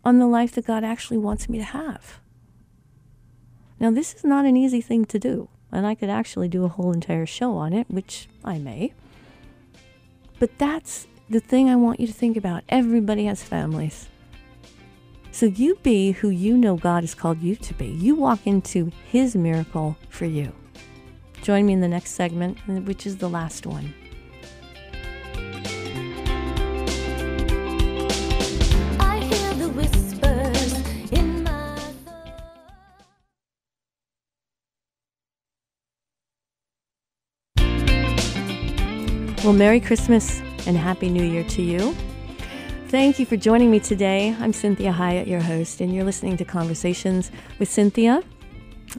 on 0.06 0.20
the 0.20 0.26
life 0.26 0.54
that 0.54 0.68
God 0.68 0.86
actually 0.86 1.18
wants 1.18 1.50
me 1.50 1.58
to 1.58 1.66
have. 1.66 2.22
Now, 3.78 3.92
this 3.92 4.14
is 4.14 4.24
not 4.24 4.46
an 4.46 4.56
easy 4.56 4.80
thing 4.80 5.04
to 5.04 5.20
do 5.20 5.50
and 5.72 5.86
I 5.86 5.96
could 5.96 6.10
actually 6.10 6.48
do 6.48 6.66
a 6.66 6.70
whole 6.70 6.92
entire 6.92 7.26
show 7.26 7.56
on 7.56 7.74
it, 7.74 7.90
which 7.90 8.28
I 8.44 8.58
may. 8.58 8.94
But 10.40 10.58
that's 10.58 11.08
the 11.30 11.40
thing 11.40 11.70
I 11.70 11.76
want 11.76 12.00
you 12.00 12.08
to 12.08 12.14
think 12.14 12.36
about. 12.36 12.64
Everybody 12.70 13.26
has 13.26 13.44
families. 13.44 14.10
So 15.32 15.46
you 15.46 15.76
be 15.82 16.12
who 16.12 16.30
you 16.30 16.58
know 16.58 16.76
God 16.76 17.04
has 17.04 17.16
called 17.16 17.42
you 17.42 17.56
to 17.56 17.74
be. 17.76 17.88
You 17.88 18.16
walk 18.16 18.46
into 18.46 18.92
His 19.10 19.36
miracle 19.36 19.96
for 20.10 20.26
you. 20.26 20.52
Join 21.42 21.66
me 21.66 21.74
in 21.74 21.82
the 21.82 21.88
next 21.88 22.12
segment, 22.12 22.58
which 22.86 23.08
is 23.08 23.18
the 23.18 23.30
last 23.30 23.66
one. 23.66 23.94
Well, 39.52 39.58
Merry 39.58 39.82
Christmas 39.82 40.40
and 40.66 40.78
Happy 40.78 41.10
New 41.10 41.26
Year 41.26 41.44
to 41.44 41.62
you. 41.62 41.94
Thank 42.88 43.20
you 43.20 43.26
for 43.26 43.36
joining 43.36 43.70
me 43.70 43.82
today. 43.82 44.34
I'm 44.40 44.54
Cynthia 44.54 44.94
Hiett, 44.94 45.28
your 45.28 45.42
host, 45.42 45.82
and 45.82 45.94
you're 45.94 46.06
listening 46.06 46.38
to 46.38 46.46
Conversations 46.46 47.30
with 47.60 47.70
Cynthia. 47.70 48.24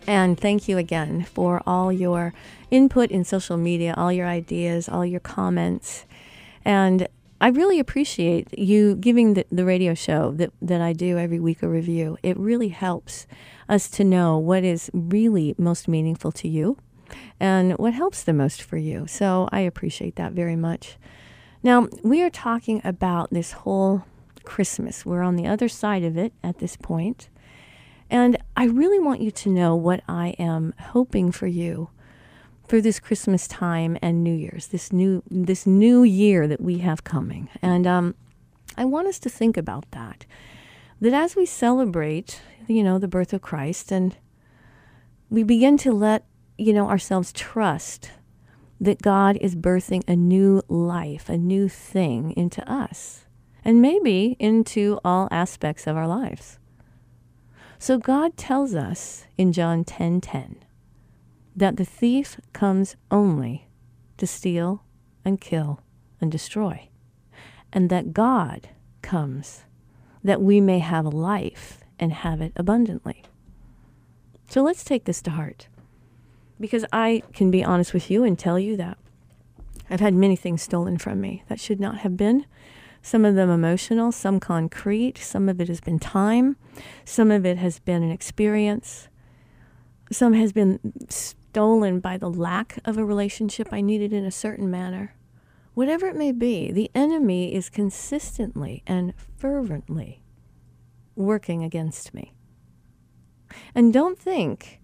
And 0.06 0.38
thank 0.38 0.68
you 0.68 0.76
again 0.76 1.24
for 1.24 1.62
all 1.66 1.90
your 1.90 2.34
input 2.70 3.10
in 3.10 3.24
social 3.24 3.56
media, 3.56 3.94
all 3.96 4.12
your 4.12 4.26
ideas, 4.26 4.90
all 4.90 5.06
your 5.06 5.20
comments. 5.20 6.04
And 6.66 7.08
I 7.40 7.48
really 7.48 7.80
appreciate 7.80 8.58
you 8.58 8.96
giving 8.96 9.32
the, 9.32 9.46
the 9.50 9.64
radio 9.64 9.94
show 9.94 10.32
that, 10.32 10.52
that 10.60 10.82
I 10.82 10.92
do 10.92 11.16
every 11.16 11.40
week 11.40 11.62
a 11.62 11.68
review. 11.68 12.18
It 12.22 12.36
really 12.36 12.68
helps 12.68 13.26
us 13.70 13.88
to 13.92 14.04
know 14.04 14.36
what 14.36 14.64
is 14.64 14.90
really 14.92 15.54
most 15.56 15.88
meaningful 15.88 16.30
to 16.32 16.46
you 16.46 16.76
and 17.40 17.72
what 17.78 17.94
helps 17.94 18.22
the 18.22 18.32
most 18.32 18.62
for 18.62 18.76
you. 18.76 19.06
So 19.06 19.48
I 19.52 19.60
appreciate 19.60 20.16
that 20.16 20.32
very 20.32 20.56
much. 20.56 20.96
Now, 21.62 21.88
we 22.02 22.22
are 22.22 22.30
talking 22.30 22.80
about 22.84 23.30
this 23.30 23.52
whole 23.52 24.04
Christmas. 24.44 25.06
We're 25.06 25.22
on 25.22 25.36
the 25.36 25.46
other 25.46 25.68
side 25.68 26.02
of 26.02 26.16
it 26.16 26.32
at 26.42 26.58
this 26.58 26.76
point. 26.76 27.28
And 28.10 28.36
I 28.56 28.64
really 28.66 28.98
want 28.98 29.20
you 29.20 29.30
to 29.30 29.48
know 29.48 29.74
what 29.74 30.02
I 30.08 30.34
am 30.38 30.74
hoping 30.78 31.32
for 31.32 31.46
you 31.46 31.90
for 32.68 32.80
this 32.80 33.00
Christmas 33.00 33.48
time 33.48 33.96
and 34.02 34.22
New 34.22 34.34
Year's, 34.34 34.68
this 34.68 34.92
new 34.92 35.22
this 35.30 35.66
new 35.66 36.02
year 36.02 36.46
that 36.46 36.60
we 36.60 36.78
have 36.78 37.04
coming. 37.04 37.48
And 37.60 37.86
um, 37.86 38.14
I 38.76 38.84
want 38.84 39.08
us 39.08 39.18
to 39.20 39.30
think 39.30 39.56
about 39.56 39.90
that. 39.92 40.26
That 41.00 41.12
as 41.12 41.36
we 41.36 41.46
celebrate, 41.46 42.40
you 42.66 42.82
know, 42.82 42.98
the 42.98 43.08
birth 43.08 43.32
of 43.32 43.42
Christ 43.42 43.90
and 43.90 44.16
we 45.30 45.42
begin 45.42 45.76
to 45.78 45.92
let 45.92 46.24
you 46.62 46.72
know, 46.72 46.88
ourselves 46.88 47.32
trust 47.32 48.10
that 48.80 49.02
God 49.02 49.36
is 49.40 49.54
birthing 49.54 50.02
a 50.08 50.16
new 50.16 50.62
life, 50.68 51.28
a 51.28 51.36
new 51.36 51.68
thing 51.68 52.32
into 52.36 52.68
us, 52.70 53.24
and 53.64 53.82
maybe 53.82 54.36
into 54.38 54.98
all 55.04 55.28
aspects 55.30 55.86
of 55.86 55.96
our 55.96 56.06
lives. 56.06 56.58
So 57.78 57.98
God 57.98 58.36
tells 58.36 58.74
us 58.74 59.26
in 59.36 59.52
John 59.52 59.84
10:10 59.84 60.20
10, 60.20 60.20
10, 60.20 60.56
that 61.56 61.76
the 61.76 61.84
thief 61.84 62.40
comes 62.52 62.96
only 63.10 63.68
to 64.18 64.26
steal 64.26 64.84
and 65.24 65.40
kill 65.40 65.80
and 66.20 66.30
destroy, 66.30 66.88
and 67.72 67.90
that 67.90 68.12
God 68.12 68.68
comes 69.02 69.64
that 70.22 70.40
we 70.40 70.60
may 70.60 70.78
have 70.78 71.06
life 71.06 71.80
and 71.98 72.12
have 72.12 72.40
it 72.40 72.52
abundantly. 72.54 73.24
So 74.48 74.62
let's 74.62 74.84
take 74.84 75.04
this 75.04 75.22
to 75.22 75.30
heart. 75.32 75.68
Because 76.62 76.84
I 76.92 77.24
can 77.32 77.50
be 77.50 77.64
honest 77.64 77.92
with 77.92 78.08
you 78.08 78.22
and 78.22 78.38
tell 78.38 78.56
you 78.56 78.76
that 78.76 78.96
I've 79.90 79.98
had 79.98 80.14
many 80.14 80.36
things 80.36 80.62
stolen 80.62 80.96
from 80.96 81.20
me 81.20 81.42
that 81.48 81.58
should 81.58 81.80
not 81.80 81.98
have 81.98 82.16
been. 82.16 82.46
Some 83.02 83.24
of 83.24 83.34
them 83.34 83.50
emotional, 83.50 84.12
some 84.12 84.38
concrete, 84.38 85.18
some 85.18 85.48
of 85.48 85.60
it 85.60 85.66
has 85.66 85.80
been 85.80 85.98
time, 85.98 86.54
some 87.04 87.32
of 87.32 87.44
it 87.44 87.58
has 87.58 87.80
been 87.80 88.04
an 88.04 88.12
experience, 88.12 89.08
some 90.12 90.34
has 90.34 90.52
been 90.52 90.78
stolen 91.08 91.98
by 91.98 92.16
the 92.16 92.30
lack 92.30 92.78
of 92.84 92.96
a 92.96 93.04
relationship 93.04 93.70
I 93.72 93.80
needed 93.80 94.12
in 94.12 94.24
a 94.24 94.30
certain 94.30 94.70
manner. 94.70 95.16
Whatever 95.74 96.06
it 96.06 96.14
may 96.14 96.30
be, 96.30 96.70
the 96.70 96.92
enemy 96.94 97.52
is 97.52 97.68
consistently 97.68 98.84
and 98.86 99.14
fervently 99.36 100.22
working 101.16 101.64
against 101.64 102.14
me. 102.14 102.34
And 103.74 103.92
don't 103.92 104.16
think 104.16 104.78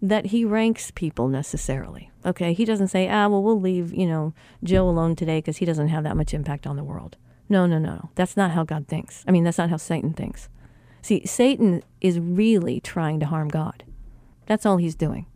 that 0.00 0.26
he 0.26 0.44
ranks 0.44 0.90
people 0.90 1.28
necessarily. 1.28 2.10
Okay, 2.24 2.52
he 2.52 2.64
doesn't 2.64 2.88
say, 2.88 3.08
ah, 3.08 3.28
well, 3.28 3.42
we'll 3.42 3.60
leave, 3.60 3.92
you 3.92 4.06
know, 4.06 4.32
Joe 4.62 4.88
alone 4.88 5.16
today 5.16 5.38
because 5.38 5.58
he 5.58 5.64
doesn't 5.64 5.88
have 5.88 6.04
that 6.04 6.16
much 6.16 6.34
impact 6.34 6.66
on 6.66 6.76
the 6.76 6.84
world. 6.84 7.16
No, 7.48 7.66
no, 7.66 7.78
no. 7.78 8.10
That's 8.14 8.36
not 8.36 8.50
how 8.52 8.64
God 8.64 8.86
thinks. 8.86 9.24
I 9.26 9.30
mean, 9.30 9.44
that's 9.44 9.58
not 9.58 9.70
how 9.70 9.76
Satan 9.76 10.12
thinks. 10.12 10.48
See, 11.02 11.24
Satan 11.24 11.82
is 12.00 12.18
really 12.20 12.80
trying 12.80 13.20
to 13.20 13.26
harm 13.26 13.48
God. 13.48 13.84
That's 14.46 14.66
all 14.66 14.76
he's 14.76 14.94
doing. 14.94 15.26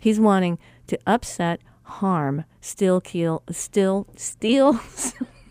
He's 0.00 0.18
wanting 0.18 0.58
to 0.88 0.98
upset, 1.06 1.60
harm, 1.82 2.44
still 2.60 3.00
kill, 3.00 3.42
still 3.50 4.08
steal. 4.16 4.80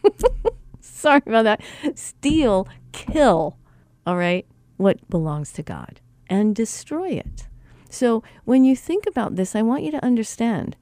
sorry 0.82 1.22
about 1.26 1.44
that. 1.44 1.62
Steal, 1.96 2.68
kill, 2.92 3.58
all 4.06 4.18
right, 4.18 4.46
what 4.78 5.10
belongs 5.10 5.54
to 5.54 5.64
God 5.64 6.02
and 6.30 6.56
destroy 6.56 7.10
it. 7.10 7.48
So 7.92 8.24
when 8.46 8.64
you 8.64 8.76
think 8.76 9.06
about 9.06 9.36
this, 9.36 9.56
I 9.56 9.62
want 9.62 9.84
you 9.84 9.92
to 9.92 10.04
understand 10.04 10.76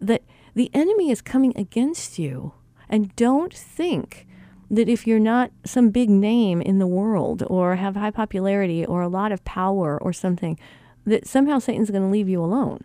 that 0.00 0.22
the 0.54 0.70
enemy 0.74 1.10
is 1.10 1.22
coming 1.22 1.52
against 1.56 2.18
you. 2.18 2.52
And 2.88 3.14
don't 3.16 3.54
think 3.54 4.26
that 4.70 4.88
if 4.88 5.06
you're 5.06 5.20
not 5.20 5.52
some 5.64 5.90
big 5.90 6.10
name 6.10 6.60
in 6.60 6.78
the 6.78 6.86
world 6.86 7.44
or 7.46 7.76
have 7.76 7.94
high 7.94 8.10
popularity 8.10 8.84
or 8.84 9.00
a 9.00 9.08
lot 9.08 9.32
of 9.32 9.44
power 9.44 9.96
or 10.02 10.12
something, 10.12 10.58
that 11.04 11.26
somehow 11.26 11.60
Satan's 11.60 11.90
going 11.90 12.02
to 12.02 12.08
leave 12.08 12.28
you 12.28 12.42
alone. 12.42 12.80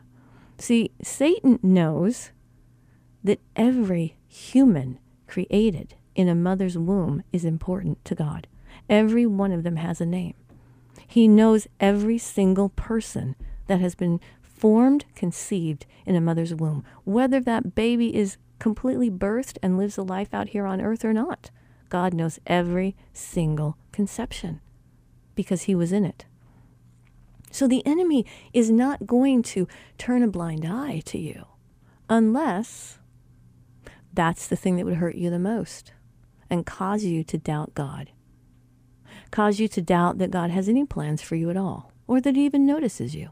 See, 0.59 0.91
Satan 1.01 1.59
knows 1.63 2.31
that 3.23 3.39
every 3.55 4.15
human 4.27 4.99
created 5.27 5.95
in 6.13 6.27
a 6.27 6.35
mother's 6.35 6.77
womb 6.77 7.23
is 7.33 7.45
important 7.45 8.03
to 8.05 8.13
God. 8.13 8.47
Every 8.87 9.25
one 9.25 9.51
of 9.51 9.63
them 9.63 9.77
has 9.77 9.99
a 9.99 10.05
name. 10.05 10.35
He 11.07 11.27
knows 11.27 11.67
every 11.79 12.19
single 12.19 12.69
person 12.69 13.35
that 13.67 13.79
has 13.79 13.95
been 13.95 14.19
formed, 14.41 15.05
conceived 15.15 15.85
in 16.05 16.15
a 16.15 16.21
mother's 16.21 16.53
womb, 16.53 16.83
whether 17.03 17.39
that 17.39 17.73
baby 17.73 18.15
is 18.15 18.37
completely 18.59 19.09
birthed 19.09 19.57
and 19.63 19.77
lives 19.77 19.97
a 19.97 20.03
life 20.03 20.33
out 20.33 20.49
here 20.49 20.67
on 20.67 20.79
earth 20.79 21.03
or 21.03 21.13
not. 21.13 21.49
God 21.89 22.13
knows 22.13 22.39
every 22.45 22.95
single 23.11 23.77
conception 23.91 24.61
because 25.35 25.63
he 25.63 25.75
was 25.75 25.91
in 25.91 26.05
it. 26.05 26.25
So 27.51 27.67
the 27.67 27.85
enemy 27.85 28.25
is 28.53 28.71
not 28.71 29.05
going 29.05 29.43
to 29.43 29.67
turn 29.97 30.23
a 30.23 30.27
blind 30.27 30.65
eye 30.65 31.01
to 31.05 31.17
you 31.17 31.45
unless 32.09 32.99
that's 34.13 34.47
the 34.47 34.55
thing 34.55 34.77
that 34.77 34.85
would 34.85 34.97
hurt 34.97 35.15
you 35.15 35.29
the 35.29 35.39
most 35.39 35.91
and 36.49 36.65
cause 36.65 37.03
you 37.03 37.23
to 37.23 37.37
doubt 37.37 37.73
God, 37.73 38.11
cause 39.31 39.59
you 39.59 39.67
to 39.69 39.81
doubt 39.81 40.17
that 40.19 40.31
God 40.31 40.51
has 40.51 40.69
any 40.69 40.85
plans 40.85 41.21
for 41.21 41.35
you 41.35 41.49
at 41.49 41.57
all 41.57 41.91
or 42.07 42.21
that 42.21 42.35
he 42.35 42.45
even 42.45 42.65
notices 42.65 43.15
you. 43.15 43.31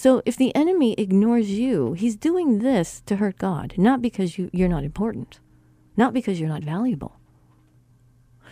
So 0.00 0.22
if 0.24 0.34
the 0.34 0.56
enemy 0.56 0.94
ignores 0.96 1.50
you, 1.50 1.92
he's 1.92 2.16
doing 2.16 2.60
this 2.60 3.02
to 3.04 3.16
hurt 3.16 3.36
God, 3.36 3.74
not 3.76 4.00
because 4.00 4.38
you, 4.38 4.48
you're 4.50 4.66
not 4.66 4.82
important, 4.82 5.40
not 5.94 6.14
because 6.14 6.40
you're 6.40 6.48
not 6.48 6.64
valuable. 6.64 7.20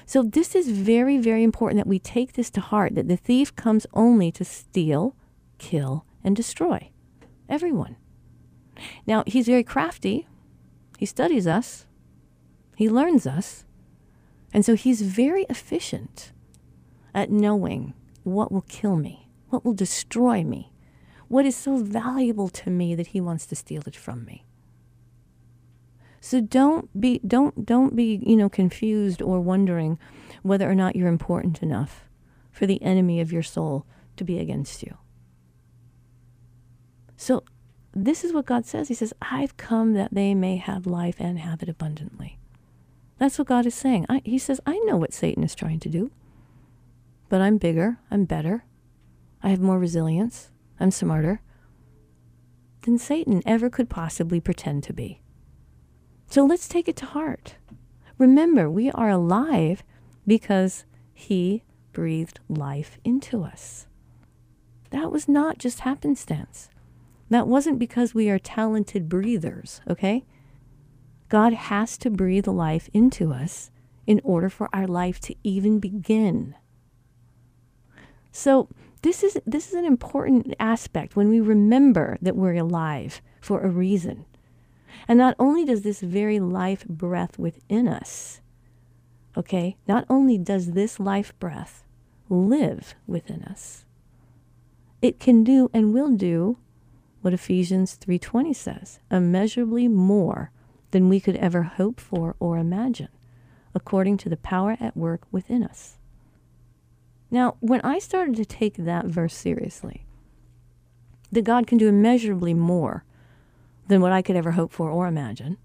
So 0.04 0.22
this 0.22 0.54
is 0.54 0.68
very, 0.68 1.16
very 1.16 1.42
important 1.42 1.78
that 1.78 1.88
we 1.88 1.98
take 1.98 2.34
this 2.34 2.50
to 2.50 2.60
heart 2.60 2.96
that 2.96 3.08
the 3.08 3.16
thief 3.16 3.56
comes 3.56 3.86
only 3.94 4.30
to 4.32 4.44
steal, 4.44 5.16
kill, 5.56 6.04
and 6.22 6.36
destroy 6.36 6.90
everyone. 7.48 7.96
Now, 9.06 9.24
he's 9.26 9.46
very 9.46 9.64
crafty. 9.64 10.28
He 10.98 11.06
studies 11.06 11.46
us. 11.46 11.86
He 12.76 12.90
learns 12.90 13.26
us. 13.26 13.64
And 14.52 14.66
so 14.66 14.74
he's 14.74 15.00
very 15.00 15.46
efficient 15.48 16.30
at 17.14 17.30
knowing 17.30 17.94
what 18.22 18.52
will 18.52 18.66
kill 18.68 18.96
me, 18.96 19.30
what 19.48 19.64
will 19.64 19.72
destroy 19.72 20.44
me, 20.44 20.72
what 21.28 21.46
is 21.46 21.56
so 21.56 21.76
valuable 21.76 22.48
to 22.48 22.70
me 22.70 22.94
that 22.94 23.08
he 23.08 23.20
wants 23.20 23.46
to 23.46 23.56
steal 23.56 23.82
it 23.86 23.96
from 23.96 24.24
me. 24.24 24.44
So 26.20 26.40
don't 26.40 27.00
be 27.00 27.20
don't 27.26 27.64
don't 27.64 27.94
be, 27.94 28.20
you 28.26 28.36
know, 28.36 28.48
confused 28.48 29.22
or 29.22 29.40
wondering 29.40 29.98
whether 30.42 30.68
or 30.68 30.74
not 30.74 30.96
you're 30.96 31.08
important 31.08 31.62
enough 31.62 32.08
for 32.50 32.66
the 32.66 32.82
enemy 32.82 33.20
of 33.20 33.32
your 33.32 33.42
soul 33.42 33.86
to 34.16 34.24
be 34.24 34.38
against 34.38 34.82
you. 34.82 34.96
So 37.16 37.44
this 37.92 38.24
is 38.24 38.32
what 38.32 38.46
God 38.46 38.66
says. 38.66 38.88
He 38.88 38.94
says, 38.94 39.12
I've 39.22 39.56
come 39.56 39.94
that 39.94 40.14
they 40.14 40.34
may 40.34 40.56
have 40.56 40.86
life 40.86 41.16
and 41.18 41.38
have 41.38 41.62
it 41.62 41.68
abundantly. 41.68 42.38
That's 43.18 43.38
what 43.38 43.48
God 43.48 43.66
is 43.66 43.74
saying. 43.74 44.06
I, 44.08 44.22
he 44.24 44.38
says, 44.38 44.60
I 44.66 44.78
know 44.80 44.96
what 44.96 45.12
Satan 45.12 45.42
is 45.42 45.54
trying 45.54 45.80
to 45.80 45.88
do, 45.88 46.12
but 47.28 47.40
I'm 47.40 47.58
bigger, 47.58 47.98
I'm 48.10 48.24
better, 48.24 48.64
I 49.42 49.48
have 49.48 49.60
more 49.60 49.78
resilience, 49.78 50.50
I'm 50.80 50.90
smarter 50.90 51.40
than 52.82 52.98
Satan 52.98 53.42
ever 53.44 53.68
could 53.68 53.88
possibly 53.88 54.40
pretend 54.40 54.84
to 54.84 54.92
be. 54.92 55.20
So 56.26 56.44
let's 56.44 56.68
take 56.68 56.88
it 56.88 56.96
to 56.96 57.06
heart. 57.06 57.56
Remember, 58.18 58.70
we 58.70 58.90
are 58.90 59.10
alive 59.10 59.82
because 60.26 60.84
he 61.14 61.64
breathed 61.92 62.40
life 62.48 62.98
into 63.04 63.42
us. 63.42 63.86
That 64.90 65.10
was 65.10 65.28
not 65.28 65.58
just 65.58 65.80
happenstance. 65.80 66.68
That 67.30 67.46
wasn't 67.46 67.78
because 67.78 68.14
we 68.14 68.30
are 68.30 68.38
talented 68.38 69.08
breathers, 69.08 69.80
okay? 69.88 70.24
God 71.28 71.52
has 71.52 71.98
to 71.98 72.10
breathe 72.10 72.46
life 72.46 72.88
into 72.92 73.32
us 73.32 73.70
in 74.06 74.20
order 74.24 74.48
for 74.48 74.70
our 74.72 74.86
life 74.86 75.20
to 75.20 75.34
even 75.44 75.78
begin. 75.78 76.54
So, 78.32 78.68
this 79.00 79.22
is 79.22 79.38
this 79.46 79.68
is 79.68 79.74
an 79.74 79.84
important 79.84 80.54
aspect 80.58 81.16
when 81.16 81.28
we 81.28 81.40
remember 81.40 82.18
that 82.22 82.36
we're 82.36 82.56
alive 82.56 83.20
for 83.40 83.60
a 83.60 83.68
reason. 83.68 84.24
And 85.06 85.18
not 85.18 85.36
only 85.38 85.64
does 85.64 85.82
this 85.82 86.00
very 86.00 86.40
life 86.40 86.84
breath 86.86 87.38
within 87.38 87.88
us, 87.88 88.40
okay, 89.36 89.76
not 89.86 90.04
only 90.08 90.38
does 90.38 90.72
this 90.72 90.98
life 90.98 91.38
breath 91.38 91.84
live 92.28 92.94
within 93.06 93.42
us, 93.44 93.84
it 95.00 95.20
can 95.20 95.44
do 95.44 95.70
and 95.72 95.94
will 95.94 96.10
do 96.10 96.58
what 97.20 97.34
Ephesians 97.34 97.96
3:20 97.96 98.54
says, 98.54 99.00
immeasurably 99.10 99.88
more 99.88 100.50
than 100.90 101.08
we 101.08 101.20
could 101.20 101.36
ever 101.36 101.62
hope 101.64 102.00
for 102.00 102.34
or 102.40 102.58
imagine, 102.58 103.08
according 103.74 104.16
to 104.18 104.28
the 104.28 104.36
power 104.36 104.76
at 104.80 104.96
work 104.96 105.22
within 105.30 105.62
us. 105.62 105.97
Now, 107.30 107.56
when 107.60 107.80
I 107.82 107.98
started 107.98 108.36
to 108.36 108.44
take 108.44 108.76
that 108.76 109.06
verse 109.06 109.34
seriously, 109.34 110.06
that 111.30 111.44
God 111.44 111.66
can 111.66 111.78
do 111.78 111.88
immeasurably 111.88 112.54
more 112.54 113.04
than 113.86 114.00
what 114.00 114.12
I 114.12 114.22
could 114.22 114.36
ever 114.36 114.52
hope 114.52 114.72
for 114.72 114.90
or 114.90 115.06
imagine, 115.06 115.58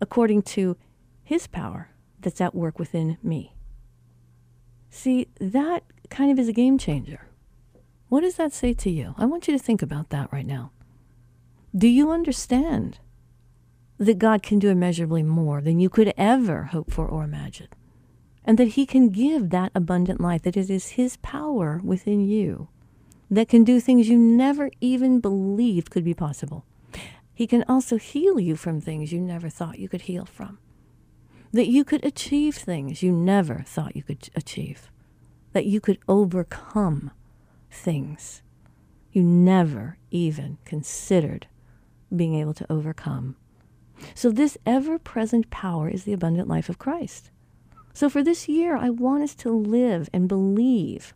according 0.00 0.42
to 0.42 0.76
His 1.22 1.46
power 1.46 1.90
that's 2.20 2.40
at 2.40 2.54
work 2.54 2.78
within 2.78 3.18
me. 3.22 3.54
See, 4.90 5.28
that 5.40 5.84
kind 6.10 6.30
of 6.30 6.38
is 6.38 6.48
a 6.48 6.52
game 6.52 6.78
changer. 6.78 7.28
What 8.08 8.20
does 8.20 8.36
that 8.36 8.52
say 8.52 8.74
to 8.74 8.90
you? 8.90 9.14
I 9.16 9.24
want 9.24 9.48
you 9.48 9.56
to 9.56 9.62
think 9.62 9.80
about 9.80 10.10
that 10.10 10.32
right 10.32 10.46
now. 10.46 10.70
Do 11.74 11.88
you 11.88 12.10
understand 12.10 12.98
that 13.96 14.18
God 14.18 14.42
can 14.42 14.58
do 14.58 14.68
immeasurably 14.68 15.22
more 15.22 15.62
than 15.62 15.80
you 15.80 15.88
could 15.88 16.12
ever 16.18 16.64
hope 16.64 16.90
for 16.90 17.06
or 17.06 17.24
imagine? 17.24 17.68
And 18.44 18.58
that 18.58 18.68
He 18.68 18.86
can 18.86 19.10
give 19.10 19.50
that 19.50 19.72
abundant 19.74 20.20
life, 20.20 20.42
that 20.42 20.56
it 20.56 20.70
is 20.70 20.90
His 20.90 21.16
power 21.18 21.80
within 21.84 22.20
you 22.20 22.68
that 23.32 23.48
can 23.48 23.64
do 23.64 23.80
things 23.80 24.10
you 24.10 24.18
never 24.18 24.70
even 24.82 25.18
believed 25.18 25.90
could 25.90 26.04
be 26.04 26.12
possible. 26.12 26.66
He 27.32 27.46
can 27.46 27.64
also 27.66 27.96
heal 27.96 28.38
you 28.38 28.56
from 28.56 28.78
things 28.78 29.10
you 29.10 29.22
never 29.22 29.48
thought 29.48 29.78
you 29.78 29.88
could 29.88 30.02
heal 30.02 30.26
from. 30.26 30.58
That 31.50 31.66
you 31.66 31.82
could 31.82 32.04
achieve 32.04 32.54
things 32.54 33.02
you 33.02 33.10
never 33.10 33.64
thought 33.66 33.96
you 33.96 34.02
could 34.02 34.28
achieve. 34.36 34.90
That 35.54 35.64
you 35.64 35.80
could 35.80 35.98
overcome 36.06 37.10
things 37.70 38.42
you 39.12 39.22
never 39.22 39.96
even 40.10 40.58
considered 40.66 41.46
being 42.14 42.34
able 42.34 42.52
to 42.52 42.70
overcome. 42.70 43.36
So, 44.14 44.30
this 44.30 44.58
ever 44.66 44.98
present 44.98 45.48
power 45.48 45.88
is 45.88 46.04
the 46.04 46.12
abundant 46.12 46.48
life 46.48 46.68
of 46.68 46.78
Christ. 46.78 47.30
So, 47.94 48.08
for 48.08 48.22
this 48.22 48.48
year, 48.48 48.76
I 48.76 48.90
want 48.90 49.22
us 49.22 49.34
to 49.36 49.50
live 49.50 50.08
and 50.12 50.28
believe 50.28 51.14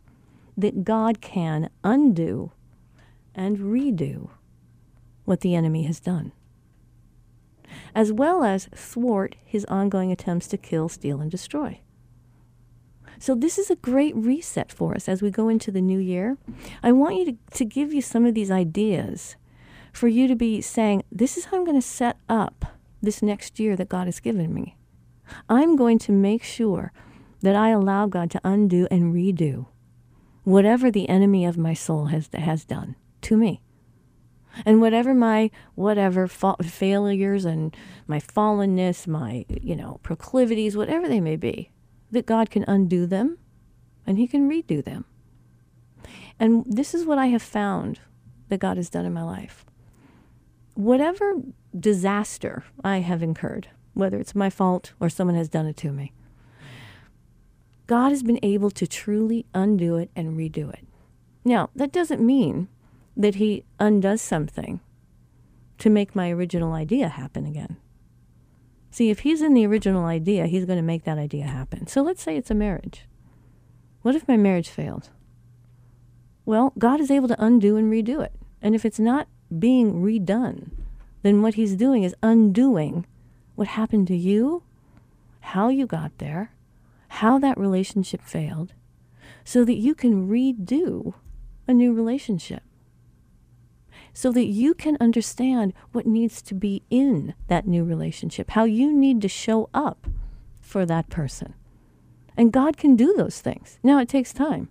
that 0.55 0.83
God 0.83 1.21
can 1.21 1.69
undo 1.83 2.51
and 3.33 3.57
redo 3.57 4.29
what 5.25 5.41
the 5.41 5.55
enemy 5.55 5.83
has 5.83 5.99
done, 5.99 6.31
as 7.93 8.11
well 8.11 8.43
as 8.43 8.69
thwart 8.75 9.35
his 9.43 9.65
ongoing 9.65 10.11
attempts 10.11 10.47
to 10.47 10.57
kill, 10.57 10.87
steal, 10.87 11.19
and 11.19 11.31
destroy. 11.31 11.79
So, 13.19 13.33
this 13.33 13.57
is 13.57 13.71
a 13.71 13.75
great 13.75 14.15
reset 14.15 14.71
for 14.71 14.93
us 14.93 15.09
as 15.09 15.23
we 15.23 15.31
go 15.31 15.49
into 15.49 15.71
the 15.71 15.81
new 15.81 15.99
year. 15.99 16.37
I 16.83 16.91
want 16.91 17.15
you 17.15 17.25
to, 17.25 17.37
to 17.57 17.65
give 17.65 17.91
you 17.91 18.01
some 18.01 18.25
of 18.25 18.35
these 18.35 18.51
ideas 18.51 19.35
for 19.91 20.07
you 20.07 20.27
to 20.27 20.35
be 20.35 20.61
saying, 20.61 21.03
This 21.11 21.37
is 21.37 21.45
how 21.45 21.57
I'm 21.57 21.65
going 21.65 21.79
to 21.79 21.87
set 21.87 22.17
up 22.29 22.77
this 23.01 23.23
next 23.23 23.59
year 23.59 23.75
that 23.75 23.89
God 23.89 24.05
has 24.05 24.19
given 24.19 24.53
me. 24.53 24.75
I'm 25.49 25.75
going 25.75 25.99
to 25.99 26.11
make 26.11 26.43
sure 26.43 26.91
that 27.41 27.55
I 27.55 27.69
allow 27.69 28.07
God 28.07 28.31
to 28.31 28.41
undo 28.43 28.87
and 28.89 29.13
redo 29.13 29.67
whatever 30.43 30.89
the 30.89 31.09
enemy 31.09 31.45
of 31.45 31.57
my 31.57 31.73
soul 31.73 32.05
has, 32.05 32.29
has 32.33 32.63
done 32.63 32.95
to 33.21 33.35
me. 33.35 33.61
And 34.65 34.81
whatever 34.81 35.13
my 35.13 35.51
whatever 35.75 36.27
fa- 36.27 36.55
failures 36.63 37.45
and 37.45 37.75
my 38.07 38.19
fallenness, 38.19 39.05
my 39.05 39.45
you 39.49 39.75
know 39.75 39.99
proclivities, 40.03 40.75
whatever 40.75 41.07
they 41.07 41.19
may 41.19 41.35
be, 41.35 41.69
that 42.11 42.25
God 42.25 42.49
can 42.49 42.63
undo 42.67 43.05
them, 43.05 43.37
and 44.07 44.17
He 44.17 44.25
can 44.25 44.49
redo 44.49 44.83
them. 44.83 45.05
And 46.39 46.65
this 46.65 46.93
is 46.93 47.05
what 47.05 47.17
I 47.17 47.27
have 47.27 47.43
found 47.43 47.99
that 48.49 48.59
God 48.59 48.77
has 48.77 48.89
done 48.89 49.05
in 49.05 49.13
my 49.13 49.23
life. 49.23 49.65
Whatever 50.75 51.33
disaster 51.77 52.63
I 52.83 52.99
have 52.99 53.21
incurred, 53.21 53.67
whether 53.97 54.19
it's 54.19 54.35
my 54.35 54.49
fault 54.49 54.93
or 54.99 55.09
someone 55.09 55.35
has 55.35 55.49
done 55.49 55.65
it 55.65 55.77
to 55.77 55.91
me, 55.91 56.13
God 57.87 58.09
has 58.09 58.21
been 58.21 58.39
able 58.43 58.69
to 58.71 58.85
truly 58.85 59.45
undo 59.53 59.95
it 59.95 60.09
and 60.15 60.37
redo 60.37 60.71
it. 60.71 60.85
Now, 61.45 61.69
that 61.75 61.93
doesn't 61.93 62.21
mean 62.21 62.67
that 63.15 63.35
He 63.35 63.63
undoes 63.79 64.21
something 64.21 64.81
to 65.77 65.89
make 65.89 66.15
my 66.15 66.29
original 66.29 66.73
idea 66.73 67.07
happen 67.07 67.45
again. 67.45 67.77
See, 68.91 69.09
if 69.09 69.19
He's 69.19 69.41
in 69.41 69.53
the 69.53 69.65
original 69.65 70.05
idea, 70.05 70.47
He's 70.47 70.65
going 70.65 70.77
to 70.77 70.83
make 70.83 71.05
that 71.05 71.17
idea 71.17 71.45
happen. 71.45 71.87
So 71.87 72.01
let's 72.01 72.21
say 72.21 72.35
it's 72.35 72.51
a 72.51 72.55
marriage. 72.55 73.05
What 74.01 74.15
if 74.15 74.27
my 74.27 74.37
marriage 74.37 74.69
failed? 74.69 75.09
Well, 76.45 76.73
God 76.77 76.99
is 76.99 77.11
able 77.11 77.27
to 77.29 77.43
undo 77.43 77.77
and 77.77 77.91
redo 77.91 78.23
it. 78.23 78.33
And 78.61 78.75
if 78.75 78.85
it's 78.85 78.99
not 78.99 79.27
being 79.57 80.01
redone, 80.01 80.71
then 81.21 81.41
what 81.41 81.55
He's 81.55 81.75
doing 81.75 82.03
is 82.03 82.15
undoing 82.21 83.05
what 83.57 83.69
happened 83.69 84.05
to 84.07 84.15
you, 84.15 84.61
how 85.39 85.67
you 85.67 85.87
got 85.87 86.15
there, 86.19 86.51
how 87.07 87.39
that 87.39 87.57
relationship 87.57 88.21
failed, 88.21 88.71
so 89.43 89.65
that 89.65 89.77
you 89.77 89.95
can 89.95 90.29
redo 90.29 91.15
a 91.67 91.73
new 91.73 91.91
relationship. 91.91 92.61
So 94.13 94.31
that 94.31 94.45
you 94.45 94.75
can 94.75 94.95
understand 95.01 95.73
what 95.91 96.05
needs 96.05 96.43
to 96.43 96.53
be 96.53 96.83
in 96.91 97.33
that 97.47 97.65
new 97.65 97.83
relationship, 97.83 98.51
how 98.51 98.65
you 98.65 98.93
need 98.93 99.23
to 99.23 99.27
show 99.27 99.69
up 99.73 100.05
for 100.61 100.85
that 100.85 101.09
person. 101.09 101.55
And 102.37 102.53
God 102.53 102.77
can 102.77 102.95
do 102.95 103.15
those 103.17 103.41
things. 103.41 103.79
Now, 103.81 103.97
it 103.97 104.07
takes 104.07 104.33
time. 104.33 104.69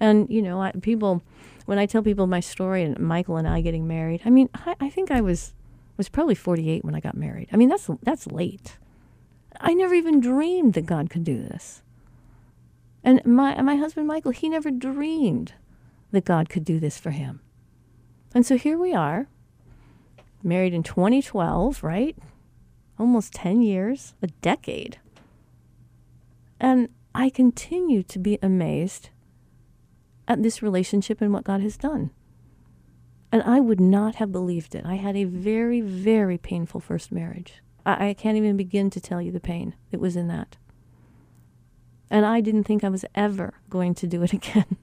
And, 0.00 0.28
you 0.28 0.42
know, 0.42 0.60
I, 0.60 0.72
people, 0.72 1.22
when 1.66 1.78
I 1.78 1.86
tell 1.86 2.02
people 2.02 2.26
my 2.26 2.40
story 2.40 2.82
and 2.82 2.98
Michael 2.98 3.36
and 3.36 3.46
I 3.46 3.60
getting 3.60 3.86
married, 3.86 4.22
I 4.24 4.30
mean, 4.30 4.48
I, 4.54 4.74
I 4.80 4.90
think 4.90 5.12
I 5.12 5.20
was 5.20 5.54
was 5.96 6.08
probably 6.08 6.34
48 6.34 6.84
when 6.84 6.94
I 6.94 7.00
got 7.00 7.16
married. 7.16 7.48
I 7.52 7.56
mean, 7.56 7.68
that's 7.68 7.88
that's 8.02 8.26
late. 8.26 8.78
I 9.60 9.74
never 9.74 9.94
even 9.94 10.20
dreamed 10.20 10.74
that 10.74 10.86
God 10.86 11.10
could 11.10 11.24
do 11.24 11.42
this. 11.42 11.82
And 13.04 13.24
my, 13.24 13.60
my 13.62 13.76
husband, 13.76 14.06
Michael, 14.06 14.30
he 14.32 14.48
never 14.48 14.70
dreamed 14.70 15.54
that 16.10 16.24
God 16.24 16.48
could 16.48 16.64
do 16.64 16.78
this 16.78 16.98
for 16.98 17.10
him. 17.10 17.40
And 18.34 18.46
so 18.46 18.56
here 18.56 18.78
we 18.78 18.94
are, 18.94 19.28
married 20.42 20.72
in 20.72 20.82
2012, 20.82 21.82
right? 21.82 22.16
Almost 22.98 23.34
10 23.34 23.62
years, 23.62 24.14
a 24.22 24.28
decade. 24.28 24.98
And 26.60 26.88
I 27.14 27.28
continue 27.28 28.02
to 28.04 28.18
be 28.18 28.38
amazed 28.40 29.10
at 30.28 30.42
this 30.42 30.62
relationship 30.62 31.20
and 31.20 31.32
what 31.32 31.44
God 31.44 31.60
has 31.60 31.76
done. 31.76 32.10
And 33.32 33.42
I 33.44 33.60
would 33.60 33.80
not 33.80 34.16
have 34.16 34.30
believed 34.30 34.74
it. 34.74 34.84
I 34.84 34.96
had 34.96 35.16
a 35.16 35.24
very, 35.24 35.80
very 35.80 36.36
painful 36.36 36.80
first 36.80 37.10
marriage. 37.10 37.62
I, 37.86 38.10
I 38.10 38.14
can't 38.14 38.36
even 38.36 38.58
begin 38.58 38.90
to 38.90 39.00
tell 39.00 39.22
you 39.22 39.32
the 39.32 39.40
pain 39.40 39.74
that 39.90 40.00
was 40.00 40.16
in 40.16 40.28
that. 40.28 40.58
And 42.10 42.26
I 42.26 42.42
didn't 42.42 42.64
think 42.64 42.84
I 42.84 42.90
was 42.90 43.06
ever 43.14 43.54
going 43.70 43.94
to 43.94 44.06
do 44.06 44.22
it 44.22 44.32
again. 44.34 44.76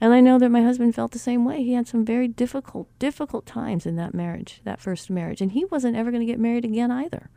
and 0.00 0.12
I 0.12 0.20
know 0.20 0.36
that 0.40 0.50
my 0.50 0.62
husband 0.62 0.96
felt 0.96 1.12
the 1.12 1.18
same 1.20 1.44
way. 1.44 1.62
He 1.62 1.74
had 1.74 1.86
some 1.86 2.04
very 2.04 2.26
difficult, 2.26 2.88
difficult 2.98 3.46
times 3.46 3.86
in 3.86 3.94
that 3.96 4.14
marriage, 4.14 4.60
that 4.64 4.80
first 4.80 5.08
marriage. 5.08 5.40
And 5.40 5.52
he 5.52 5.64
wasn't 5.66 5.96
ever 5.96 6.10
going 6.10 6.26
to 6.26 6.32
get 6.32 6.40
married 6.40 6.64
again 6.64 6.90
either. 6.90 7.30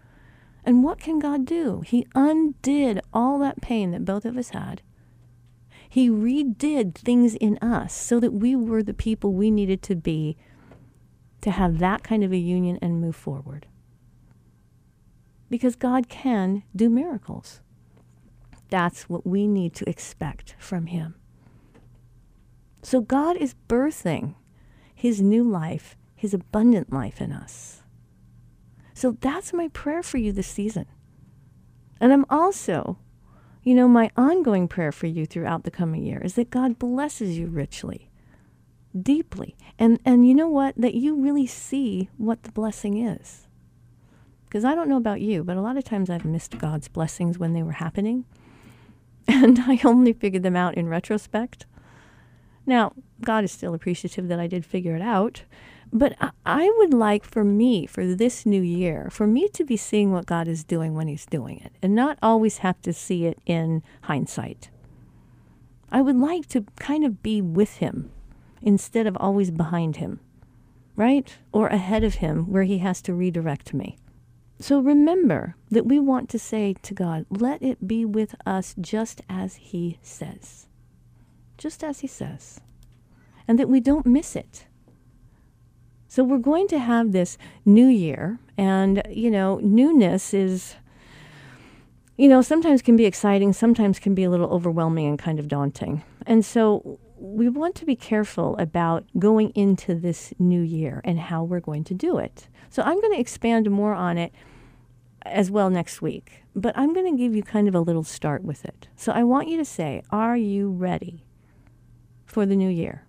And 0.66 0.84
what 0.84 1.00
can 1.00 1.20
God 1.20 1.46
do? 1.46 1.82
He 1.86 2.08
undid 2.16 3.00
all 3.14 3.38
that 3.38 3.62
pain 3.62 3.92
that 3.92 4.04
both 4.04 4.26
of 4.26 4.36
us 4.36 4.50
had. 4.50 4.82
He 5.96 6.10
redid 6.10 6.94
things 6.94 7.36
in 7.36 7.58
us 7.60 7.94
so 7.94 8.20
that 8.20 8.34
we 8.34 8.54
were 8.54 8.84
the 8.84 8.94
people 8.94 9.32
we 9.32 9.50
needed 9.50 9.82
to 9.84 9.96
be 9.96 10.36
to 11.40 11.52
have 11.52 11.80
that 11.80 12.04
kind 12.04 12.22
of 12.22 12.34
a 12.34 12.38
union 12.38 12.78
and 12.82 13.00
move 13.00 13.16
forward 13.16 13.66
because 15.50 15.78
God 15.78 16.10
can 16.10 16.64
do 16.76 16.90
miracles. 16.90 17.62
That's 18.70 19.08
what 19.08 19.26
we 19.26 19.48
need 19.48 19.74
to 19.76 19.90
expect 19.90 20.58
from 20.60 20.88
Him. 20.88 21.16
So 22.82 23.00
God 23.00 23.38
is 23.38 23.56
birthing 23.70 24.36
His 24.94 25.22
new 25.22 25.50
life, 25.50 25.96
His 26.14 26.34
abundant 26.34 26.92
life 26.92 27.22
in 27.22 27.32
us. 27.32 27.84
So 28.94 29.16
that's 29.22 29.54
my 29.54 29.70
prayer 29.70 30.04
for 30.04 30.18
you 30.18 30.34
this 30.34 30.46
season. 30.46 30.88
And 32.02 32.12
I'm 32.12 32.26
also, 32.30 32.98
you 33.66 33.74
know, 33.74 33.88
my 33.88 34.12
ongoing 34.16 34.68
prayer 34.68 34.92
for 34.92 35.08
you 35.08 35.26
throughout 35.26 35.64
the 35.64 35.72
coming 35.72 36.04
year 36.04 36.22
is 36.24 36.36
that 36.36 36.52
God 36.52 36.78
blesses 36.78 37.38
you 37.38 37.48
richly, 37.48 38.12
deeply. 38.98 39.56
And, 39.80 40.00
and 40.06 40.28
you 40.28 40.36
know 40.36 40.48
what? 40.48 40.76
That 40.78 40.94
you 40.94 41.20
really 41.20 41.48
see 41.48 42.10
what 42.18 42.44
the 42.44 42.52
blessing 42.52 43.04
is. 43.04 43.48
Because 44.46 44.64
I 44.64 44.76
don't 44.76 44.88
know 44.88 44.98
about 44.98 45.20
you, 45.20 45.44
but 45.44 45.58
a 45.58 45.62
lot 45.62 45.78
of 45.78 45.84
times 45.84 46.12
I've 46.12 46.24
missed 46.24 46.60
God's 46.60 46.88
blessings 46.88 47.40
when 47.40 47.54
they 47.54 47.64
were 47.64 47.74
happening. 47.74 48.26
And 49.28 49.60
I 49.62 49.80
only 49.84 50.14
figured 50.14 50.44
them 50.44 50.56
out 50.56 50.76
in 50.76 50.88
retrospect. 50.88 51.66
Now, 52.68 52.94
God 53.22 53.44
is 53.44 53.52
still 53.52 53.74
appreciative 53.74 54.28
that 54.28 54.40
I 54.40 54.46
did 54.46 54.64
figure 54.64 54.96
it 54.96 55.02
out. 55.02 55.42
But 55.94 56.18
I 56.46 56.70
would 56.78 56.94
like 56.94 57.24
for 57.24 57.44
me, 57.44 57.86
for 57.86 58.06
this 58.06 58.46
new 58.46 58.62
year, 58.62 59.08
for 59.12 59.28
me 59.28 59.48
to 59.50 59.64
be 59.64 59.78
seeing 59.78 60.12
what 60.12 60.26
God 60.26 60.48
is 60.48 60.64
doing 60.64 60.94
when 60.94 61.08
He's 61.08 61.26
doing 61.26 61.60
it 61.60 61.74
and 61.82 61.96
not 61.96 62.18
always 62.22 62.60
have 62.60 62.82
to 62.82 62.92
see 62.92 63.26
it 63.26 63.40
in 63.46 63.82
hindsight. 64.02 64.70
I 65.92 66.02
would 66.02 66.18
like 66.18 66.48
to 66.50 66.66
kind 66.78 67.06
of 67.06 67.24
be 67.24 67.42
with 67.42 67.78
Him 67.78 68.12
instead 68.62 69.08
of 69.08 69.16
always 69.18 69.52
behind 69.52 69.98
Him, 69.98 70.20
right? 70.96 71.38
Or 71.54 71.68
ahead 71.68 72.04
of 72.04 72.16
Him 72.16 72.52
where 72.52 72.64
He 72.64 72.80
has 72.80 73.02
to 73.04 73.14
redirect 73.14 73.74
me. 73.74 73.98
So 74.60 74.80
remember 74.80 75.56
that 75.70 75.86
we 75.86 76.00
want 76.00 76.30
to 76.30 76.40
say 76.40 76.76
to 76.82 76.94
God, 76.94 77.26
let 77.30 77.62
it 77.62 77.88
be 77.88 78.06
with 78.06 78.36
us 78.46 78.74
just 78.80 79.22
as 79.30 79.56
He 79.56 80.00
says. 80.02 80.68
Just 81.58 81.84
as 81.84 82.00
He 82.00 82.08
says. 82.08 82.60
And 83.48 83.60
that 83.60 83.70
we 83.70 83.80
don't 83.80 84.06
miss 84.06 84.36
it. 84.36 84.66
So 86.16 86.24
we're 86.24 86.38
going 86.38 86.70
to 86.70 86.80
have 86.80 87.12
this 87.12 87.38
new 87.66 87.88
year, 87.88 88.40
and, 88.58 89.04
you 89.10 89.30
know, 89.30 89.60
newness 89.62 90.34
is, 90.34 90.76
you 92.16 92.30
know, 92.30 92.42
sometimes 92.42 92.82
can 92.82 92.96
be 92.96 93.04
exciting, 93.04 93.52
sometimes 93.52 94.00
can 94.00 94.16
be 94.16 94.24
a 94.24 94.30
little 94.30 94.50
overwhelming 94.50 95.08
and 95.08 95.20
kind 95.20 95.40
of 95.40 95.50
daunting. 95.50 96.06
And 96.26 96.46
so 96.46 97.00
we 97.18 97.50
want 97.50 97.76
to 97.76 97.86
be 97.86 97.98
careful 97.98 98.56
about 98.56 99.04
going 99.20 99.50
into 99.56 99.94
this 99.94 100.34
new 100.40 100.62
year 100.62 101.02
and 101.04 101.20
how 101.20 101.44
we're 101.44 101.60
going 101.60 101.84
to 101.84 101.94
do 101.94 102.18
it. 102.18 102.48
So 102.70 102.82
I'm 102.82 103.02
going 103.02 103.12
to 103.12 103.20
expand 103.20 103.70
more 103.70 103.94
on 103.94 104.18
it 104.18 104.34
as 105.24 105.52
well 105.52 105.70
next 105.70 106.02
week, 106.02 106.46
but 106.56 106.78
I'm 106.78 106.94
going 106.94 107.14
to 107.14 107.22
give 107.22 107.36
you 107.36 107.44
kind 107.44 107.68
of 107.68 107.76
a 107.76 107.82
little 107.82 108.06
start 108.06 108.42
with 108.42 108.64
it. 108.64 108.88
So 108.96 109.12
I 109.12 109.24
want 109.24 109.50
you 109.50 109.58
to 109.58 109.66
say, 109.66 110.02
Are 110.12 110.38
you 110.38 110.70
ready 110.70 111.26
for 112.26 112.46
the 112.46 112.56
new 112.56 112.70
year? 112.70 113.06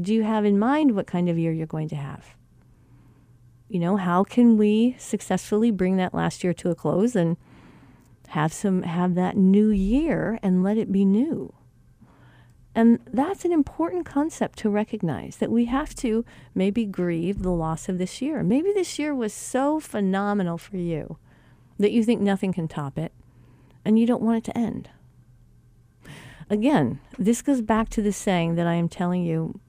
Do 0.00 0.12
you 0.12 0.24
have 0.24 0.44
in 0.44 0.58
mind 0.58 0.94
what 0.94 1.06
kind 1.06 1.28
of 1.28 1.38
year 1.38 1.52
you're 1.52 1.66
going 1.66 1.88
to 1.88 1.96
have? 1.96 2.34
You 3.68 3.78
know, 3.80 3.96
how 3.96 4.24
can 4.24 4.56
we 4.56 4.96
successfully 4.98 5.70
bring 5.70 5.96
that 5.96 6.14
last 6.14 6.44
year 6.44 6.52
to 6.54 6.70
a 6.70 6.74
close 6.74 7.14
and 7.14 7.36
have 8.28 8.52
some 8.52 8.82
have 8.82 9.14
that 9.14 9.36
new 9.36 9.68
year 9.68 10.38
and 10.42 10.62
let 10.62 10.76
it 10.76 10.90
be 10.90 11.04
new? 11.04 11.54
And 12.74 12.98
that's 13.12 13.44
an 13.44 13.52
important 13.52 14.04
concept 14.04 14.58
to 14.60 14.70
recognize 14.70 15.36
that 15.36 15.50
we 15.50 15.66
have 15.66 15.94
to 15.96 16.24
maybe 16.54 16.84
grieve 16.84 17.42
the 17.42 17.52
loss 17.52 17.88
of 17.88 17.98
this 17.98 18.20
year. 18.20 18.42
Maybe 18.42 18.72
this 18.72 18.98
year 18.98 19.14
was 19.14 19.32
so 19.32 19.78
phenomenal 19.78 20.58
for 20.58 20.76
you 20.76 21.18
that 21.78 21.92
you 21.92 22.02
think 22.02 22.20
nothing 22.20 22.52
can 22.52 22.66
top 22.66 22.98
it 22.98 23.12
and 23.84 23.98
you 23.98 24.06
don't 24.06 24.22
want 24.22 24.38
it 24.38 24.44
to 24.44 24.58
end. 24.58 24.90
Again, 26.50 26.98
this 27.16 27.42
goes 27.42 27.62
back 27.62 27.88
to 27.90 28.02
the 28.02 28.12
saying 28.12 28.56
that 28.56 28.66
I 28.66 28.74
am 28.74 28.88
telling 28.88 29.24
you 29.24 29.60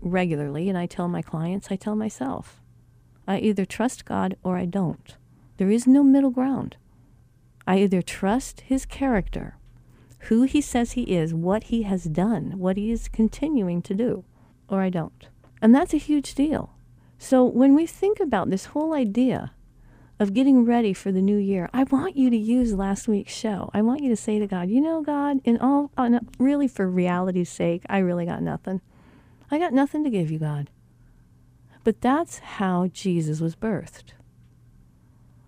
regularly, 0.00 0.68
and 0.68 0.78
I 0.78 0.86
tell 0.86 1.08
my 1.08 1.22
clients, 1.22 1.68
I 1.70 1.76
tell 1.76 1.96
myself. 1.96 2.60
I 3.26 3.38
either 3.38 3.64
trust 3.64 4.04
God 4.04 4.36
or 4.42 4.56
I 4.56 4.66
don't. 4.66 5.16
There 5.56 5.70
is 5.70 5.86
no 5.86 6.02
middle 6.02 6.30
ground. 6.30 6.76
I 7.66 7.78
either 7.78 8.02
trust 8.02 8.62
his 8.62 8.84
character, 8.84 9.56
who 10.28 10.42
he 10.42 10.60
says 10.60 10.92
he 10.92 11.02
is, 11.02 11.32
what 11.32 11.64
he 11.64 11.82
has 11.82 12.04
done, 12.04 12.58
what 12.58 12.76
he 12.76 12.90
is 12.90 13.08
continuing 13.08 13.80
to 13.82 13.94
do, 13.94 14.24
or 14.68 14.82
I 14.82 14.90
don't. 14.90 15.28
And 15.62 15.74
that's 15.74 15.94
a 15.94 15.98
huge 15.98 16.34
deal. 16.34 16.74
So 17.18 17.44
when 17.44 17.74
we 17.74 17.86
think 17.86 18.20
about 18.20 18.50
this 18.50 18.66
whole 18.66 18.92
idea 18.92 19.52
of 20.20 20.34
getting 20.34 20.64
ready 20.64 20.92
for 20.92 21.10
the 21.10 21.22
new 21.22 21.38
year, 21.38 21.70
I 21.72 21.84
want 21.84 22.16
you 22.16 22.28
to 22.28 22.36
use 22.36 22.74
last 22.74 23.08
week's 23.08 23.34
show. 23.34 23.70
I 23.72 23.80
want 23.80 24.02
you 24.02 24.10
to 24.10 24.16
say 24.16 24.38
to 24.38 24.46
God, 24.46 24.68
you 24.68 24.80
know, 24.80 25.02
God, 25.02 25.40
in 25.44 25.58
all, 25.58 25.90
uh, 25.96 26.20
really 26.38 26.68
for 26.68 26.88
reality's 26.88 27.48
sake, 27.48 27.82
I 27.88 27.98
really 27.98 28.26
got 28.26 28.42
nothing. 28.42 28.82
I 29.54 29.58
got 29.58 29.72
nothing 29.72 30.04
to 30.04 30.10
give 30.10 30.30
you, 30.30 30.38
God. 30.38 30.70
But 31.82 32.00
that's 32.00 32.38
how 32.38 32.88
Jesus 32.88 33.40
was 33.40 33.56
birthed. 33.56 34.12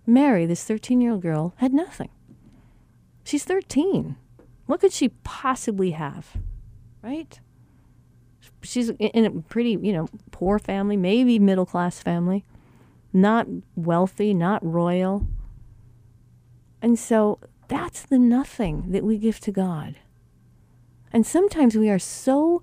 Mary, 0.05 0.45
this 0.45 0.63
13 0.63 1.01
year 1.01 1.11
old 1.11 1.21
girl, 1.21 1.53
had 1.57 1.73
nothing. 1.73 2.09
She's 3.23 3.43
13. 3.43 4.15
What 4.65 4.79
could 4.79 4.93
she 4.93 5.09
possibly 5.09 5.91
have? 5.91 6.37
Right? 7.01 7.39
She's 8.61 8.89
in 8.89 9.25
a 9.25 9.31
pretty, 9.31 9.77
you 9.81 9.93
know, 9.93 10.07
poor 10.31 10.59
family, 10.59 10.97
maybe 10.97 11.39
middle 11.39 11.65
class 11.65 11.99
family 11.99 12.43
not 13.13 13.47
wealthy, 13.75 14.33
not 14.33 14.63
royal. 14.65 15.27
And 16.81 16.97
so 16.97 17.39
that's 17.67 18.03
the 18.03 18.19
nothing 18.19 18.91
that 18.91 19.03
we 19.03 19.17
give 19.17 19.39
to 19.41 19.51
God. 19.51 19.95
And 21.11 21.25
sometimes 21.25 21.75
we 21.75 21.89
are 21.89 21.99
so 21.99 22.61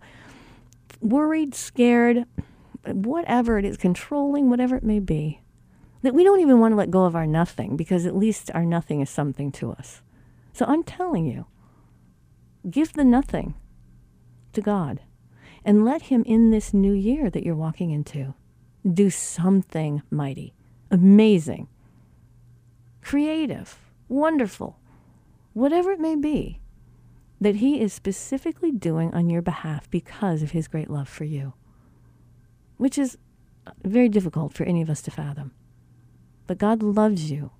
worried, 1.04 1.54
scared, 1.54 2.24
whatever 2.86 3.58
it 3.58 3.64
is, 3.64 3.76
controlling, 3.76 4.50
whatever 4.50 4.76
it 4.76 4.82
may 4.82 4.98
be, 4.98 5.40
that 6.02 6.14
we 6.14 6.24
don't 6.24 6.40
even 6.40 6.58
want 6.58 6.72
to 6.72 6.76
let 6.76 6.90
go 6.90 7.04
of 7.04 7.14
our 7.14 7.26
nothing 7.26 7.76
because 7.76 8.06
at 8.06 8.16
least 8.16 8.50
our 8.54 8.64
nothing 8.64 9.00
is 9.00 9.10
something 9.10 9.52
to 9.52 9.70
us. 9.72 10.02
So 10.52 10.64
I'm 10.66 10.82
telling 10.82 11.26
you, 11.26 11.46
give 12.68 12.94
the 12.94 13.04
nothing 13.04 13.54
to 14.52 14.60
God 14.60 15.00
and 15.64 15.84
let 15.84 16.02
Him 16.02 16.22
in 16.26 16.50
this 16.50 16.74
new 16.74 16.92
year 16.92 17.30
that 17.30 17.44
you're 17.44 17.54
walking 17.54 17.90
into 17.90 18.34
do 18.90 19.08
something 19.08 20.02
mighty, 20.10 20.52
amazing, 20.90 21.68
creative, 23.00 23.78
wonderful, 24.08 24.78
whatever 25.54 25.92
it 25.92 26.00
may 26.00 26.16
be, 26.16 26.60
that 27.44 27.56
He 27.56 27.80
is 27.80 27.92
specifically 27.92 28.72
doing 28.72 29.12
on 29.14 29.30
your 29.30 29.42
behalf 29.42 29.90
because 29.90 30.42
of 30.42 30.52
His 30.52 30.68
great 30.68 30.90
love 30.90 31.08
for 31.08 31.24
you, 31.24 31.52
which 32.76 32.98
is 32.98 33.18
uh, 33.66 33.72
very 33.82 34.08
difficult 34.08 34.54
for 34.54 34.64
any 34.64 34.82
of 34.82 34.90
us 34.90 35.02
to 35.02 35.10
fathom. 35.10 35.52
But 36.46 36.58
God 36.58 36.82
loves 36.82 37.30
you 37.30 37.50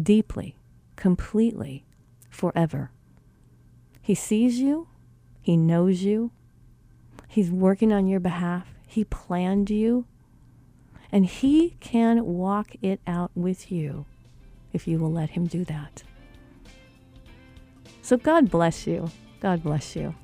deeply, 0.00 0.56
completely, 0.96 1.84
forever. 2.30 2.90
He 4.00 4.14
sees 4.14 4.60
you, 4.60 4.88
He 5.40 5.56
knows 5.56 6.02
you, 6.02 6.30
He's 7.28 7.50
working 7.50 7.92
on 7.92 8.06
your 8.06 8.20
behalf, 8.20 8.74
He 8.86 9.04
planned 9.04 9.70
you 9.70 10.06
and 11.10 11.26
He 11.26 11.76
can 11.80 12.24
walk 12.24 12.76
it 12.82 13.00
out 13.06 13.30
with 13.34 13.72
you 13.72 14.06
if 14.72 14.86
you 14.86 14.98
will 14.98 15.12
let 15.12 15.30
Him 15.30 15.46
do 15.46 15.64
that. 15.64 16.02
So 18.02 18.16
God 18.16 18.50
bless 18.50 18.86
you. 18.86 19.10
God 19.40 19.62
bless 19.62 19.96
you. 19.96 20.14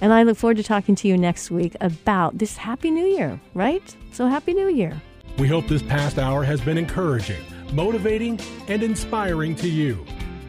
And 0.00 0.12
I 0.12 0.22
look 0.22 0.36
forward 0.36 0.56
to 0.56 0.62
talking 0.62 0.94
to 0.96 1.08
you 1.08 1.16
next 1.18 1.50
week 1.50 1.76
about 1.80 2.38
this 2.38 2.56
Happy 2.56 2.90
New 2.90 3.06
Year, 3.06 3.40
right? 3.54 3.96
So 4.12 4.26
Happy 4.26 4.54
New 4.54 4.68
Year. 4.68 5.00
We 5.38 5.48
hope 5.48 5.68
this 5.68 5.82
past 5.82 6.18
hour 6.18 6.42
has 6.44 6.60
been 6.60 6.78
encouraging, 6.78 7.42
motivating, 7.72 8.40
and 8.68 8.82
inspiring 8.82 9.54
to 9.56 9.68
you. 9.68 10.04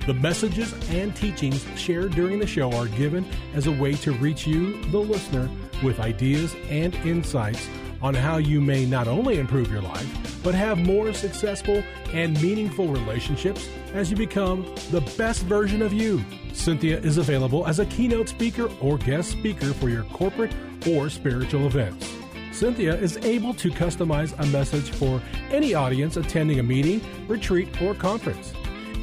The 0.08 0.14
messages 0.16 0.74
and 0.90 1.16
teachings 1.16 1.66
shared 1.76 2.14
during 2.14 2.40
the 2.40 2.48
show 2.48 2.72
are 2.74 2.88
given 2.88 3.26
as 3.54 3.68
a 3.68 3.72
way 3.72 3.94
to 3.96 4.14
reach 4.14 4.48
you, 4.48 4.82
the 4.86 4.98
listener, 4.98 5.50
with 5.84 6.00
ideas 6.00 6.56
and 6.70 6.96
insights 6.96 7.68
on 8.02 8.14
how 8.14 8.38
you 8.38 8.62
may 8.62 8.86
not 8.86 9.08
only 9.08 9.40
improve 9.40 9.72
your 9.72 9.82
life, 9.82 10.44
but 10.44 10.56
have 10.56 10.78
more 10.78 11.14
successful 11.14 11.84
and 12.14 12.42
meaningful 12.42 12.88
relationships 12.88 13.70
as 13.94 14.10
you 14.10 14.18
become 14.18 14.64
the 14.90 15.02
best 15.18 15.44
version 15.44 15.82
of 15.82 15.94
you. 15.94 16.24
Cynthia 16.54 17.00
is 17.00 17.18
available 17.18 17.68
as 17.68 17.80
a 17.80 17.86
keynote 17.86 18.30
speaker 18.30 18.70
or 18.82 18.98
guest 18.98 19.32
speaker 19.32 19.74
for 19.74 19.90
your 19.90 20.04
corporate 20.06 20.54
or 20.88 21.10
spiritual 21.10 21.66
events. 21.68 22.12
Cynthia 22.52 22.96
is 22.96 23.18
able 23.18 23.54
to 23.56 23.70
customize 23.70 24.38
a 24.40 24.46
message 24.48 24.90
for 24.92 25.22
any 25.52 25.74
audience 25.74 26.18
attending 26.18 26.60
a 26.60 26.64
meeting, 26.64 27.02
retreat, 27.28 27.82
or 27.82 27.94
conference. 27.96 28.54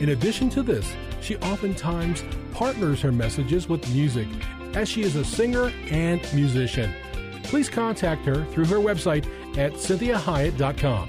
In 0.01 0.11
addition 0.11 0.51
to 0.51 0.63
this, 0.63 0.95
she 1.21 1.37
oftentimes 1.39 2.25
partners 2.53 3.01
her 3.01 3.13
messages 3.13 3.69
with 3.69 3.89
music 3.93 4.29
as 4.75 4.89
she 4.89 5.03
is 5.03 5.17
a 5.17 5.25
singer 5.25 5.73
and 5.91 6.21
musician 6.35 6.95
please 7.49 7.69
contact 7.69 8.25
her 8.27 8.45
through 8.47 8.67
her 8.67 8.77
website 8.77 9.27
at 9.59 9.73
cynthiahiett.com. 9.73 11.09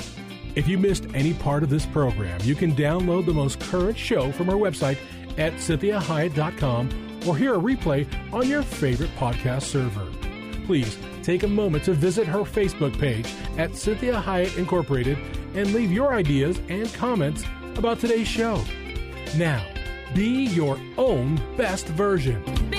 If 0.55 0.67
you 0.67 0.77
missed 0.77 1.05
any 1.13 1.33
part 1.33 1.63
of 1.63 1.69
this 1.69 1.85
program, 1.85 2.39
you 2.43 2.55
can 2.55 2.75
download 2.75 3.25
the 3.25 3.33
most 3.33 3.59
current 3.59 3.97
show 3.97 4.31
from 4.31 4.47
her 4.47 4.53
website 4.53 4.97
at 5.37 5.53
cynthiahiett.com 5.53 7.27
or 7.27 7.37
hear 7.37 7.55
a 7.55 7.59
replay 7.59 8.07
on 8.33 8.47
your 8.47 8.63
favorite 8.63 9.15
podcast 9.17 9.63
server. 9.63 10.07
Please 10.65 10.97
take 11.23 11.43
a 11.43 11.47
moment 11.47 11.83
to 11.83 11.93
visit 11.93 12.27
her 12.27 12.39
Facebook 12.39 12.97
page 12.99 13.27
at 13.57 13.75
Cynthia 13.75 14.21
Hiett 14.21 14.57
Incorporated 14.57 15.17
and 15.53 15.73
leave 15.73 15.91
your 15.91 16.13
ideas 16.13 16.59
and 16.69 16.91
comments 16.93 17.43
about 17.75 17.99
today's 17.99 18.27
show. 18.27 18.63
Now, 19.37 19.65
be 20.13 20.45
your 20.45 20.79
own 20.97 21.39
best 21.55 21.87
version. 21.87 22.78